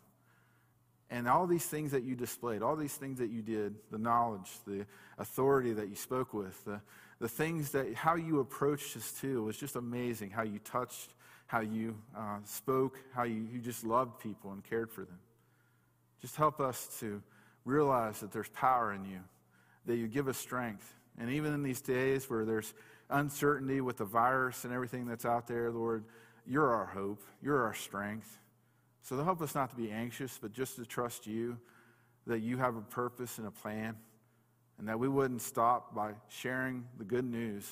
And 1.10 1.26
all 1.26 1.46
these 1.46 1.64
things 1.64 1.92
that 1.92 2.02
you 2.02 2.14
displayed, 2.14 2.62
all 2.62 2.76
these 2.76 2.94
things 2.94 3.18
that 3.18 3.30
you 3.30 3.40
did, 3.40 3.74
the 3.90 3.98
knowledge, 3.98 4.50
the 4.66 4.84
authority 5.16 5.72
that 5.72 5.88
you 5.88 5.94
spoke 5.94 6.34
with, 6.34 6.62
the, 6.64 6.80
the 7.18 7.28
things 7.28 7.70
that, 7.70 7.94
how 7.94 8.14
you 8.14 8.40
approached 8.40 8.96
us 8.96 9.12
too, 9.12 9.42
was 9.44 9.56
just 9.56 9.76
amazing. 9.76 10.30
How 10.30 10.42
you 10.42 10.58
touched, 10.58 11.14
how 11.46 11.60
you 11.60 11.96
uh, 12.16 12.38
spoke, 12.44 12.98
how 13.14 13.22
you, 13.22 13.46
you 13.50 13.58
just 13.58 13.84
loved 13.84 14.20
people 14.20 14.52
and 14.52 14.62
cared 14.62 14.92
for 14.92 15.00
them. 15.00 15.18
Just 16.20 16.36
help 16.36 16.60
us 16.60 16.98
to 17.00 17.22
realize 17.64 18.20
that 18.20 18.32
there's 18.32 18.50
power 18.50 18.92
in 18.92 19.04
you, 19.04 19.20
that 19.86 19.96
you 19.96 20.08
give 20.08 20.28
us 20.28 20.36
strength. 20.36 20.94
And 21.18 21.30
even 21.30 21.54
in 21.54 21.62
these 21.62 21.80
days 21.80 22.28
where 22.28 22.44
there's 22.44 22.74
uncertainty 23.08 23.80
with 23.80 23.96
the 23.96 24.04
virus 24.04 24.64
and 24.64 24.74
everything 24.74 25.06
that's 25.06 25.24
out 25.24 25.46
there, 25.46 25.70
Lord, 25.70 26.04
you're 26.46 26.74
our 26.74 26.86
hope, 26.86 27.22
you're 27.42 27.62
our 27.64 27.74
strength. 27.74 28.38
So 29.08 29.16
the 29.16 29.24
help 29.24 29.40
us 29.40 29.54
not 29.54 29.70
to 29.70 29.76
be 29.76 29.90
anxious, 29.90 30.38
but 30.38 30.52
just 30.52 30.76
to 30.76 30.84
trust 30.84 31.26
you 31.26 31.56
that 32.26 32.40
you 32.40 32.58
have 32.58 32.76
a 32.76 32.82
purpose 32.82 33.38
and 33.38 33.46
a 33.46 33.50
plan, 33.50 33.96
and 34.78 34.86
that 34.86 34.98
we 34.98 35.08
wouldn't 35.08 35.40
stop 35.40 35.94
by 35.94 36.12
sharing 36.28 36.84
the 36.98 37.04
good 37.04 37.24
news 37.24 37.66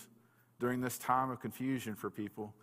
during 0.58 0.80
this 0.80 0.96
time 0.96 1.30
of 1.30 1.38
confusion 1.38 1.94
for 1.94 2.08
people 2.08 2.54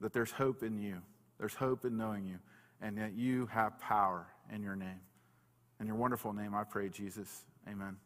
that 0.00 0.12
there's 0.12 0.30
hope 0.30 0.62
in 0.62 0.78
you. 0.78 0.98
There's 1.40 1.56
hope 1.56 1.84
in 1.84 1.96
knowing 1.96 2.24
you, 2.24 2.38
and 2.80 2.96
that 2.98 3.14
you 3.14 3.46
have 3.46 3.80
power 3.80 4.28
in 4.54 4.62
your 4.62 4.76
name. 4.76 5.00
In 5.80 5.88
your 5.88 5.96
wonderful 5.96 6.32
name, 6.32 6.54
I 6.54 6.62
pray, 6.62 6.90
Jesus. 6.90 7.42
Amen. 7.68 7.96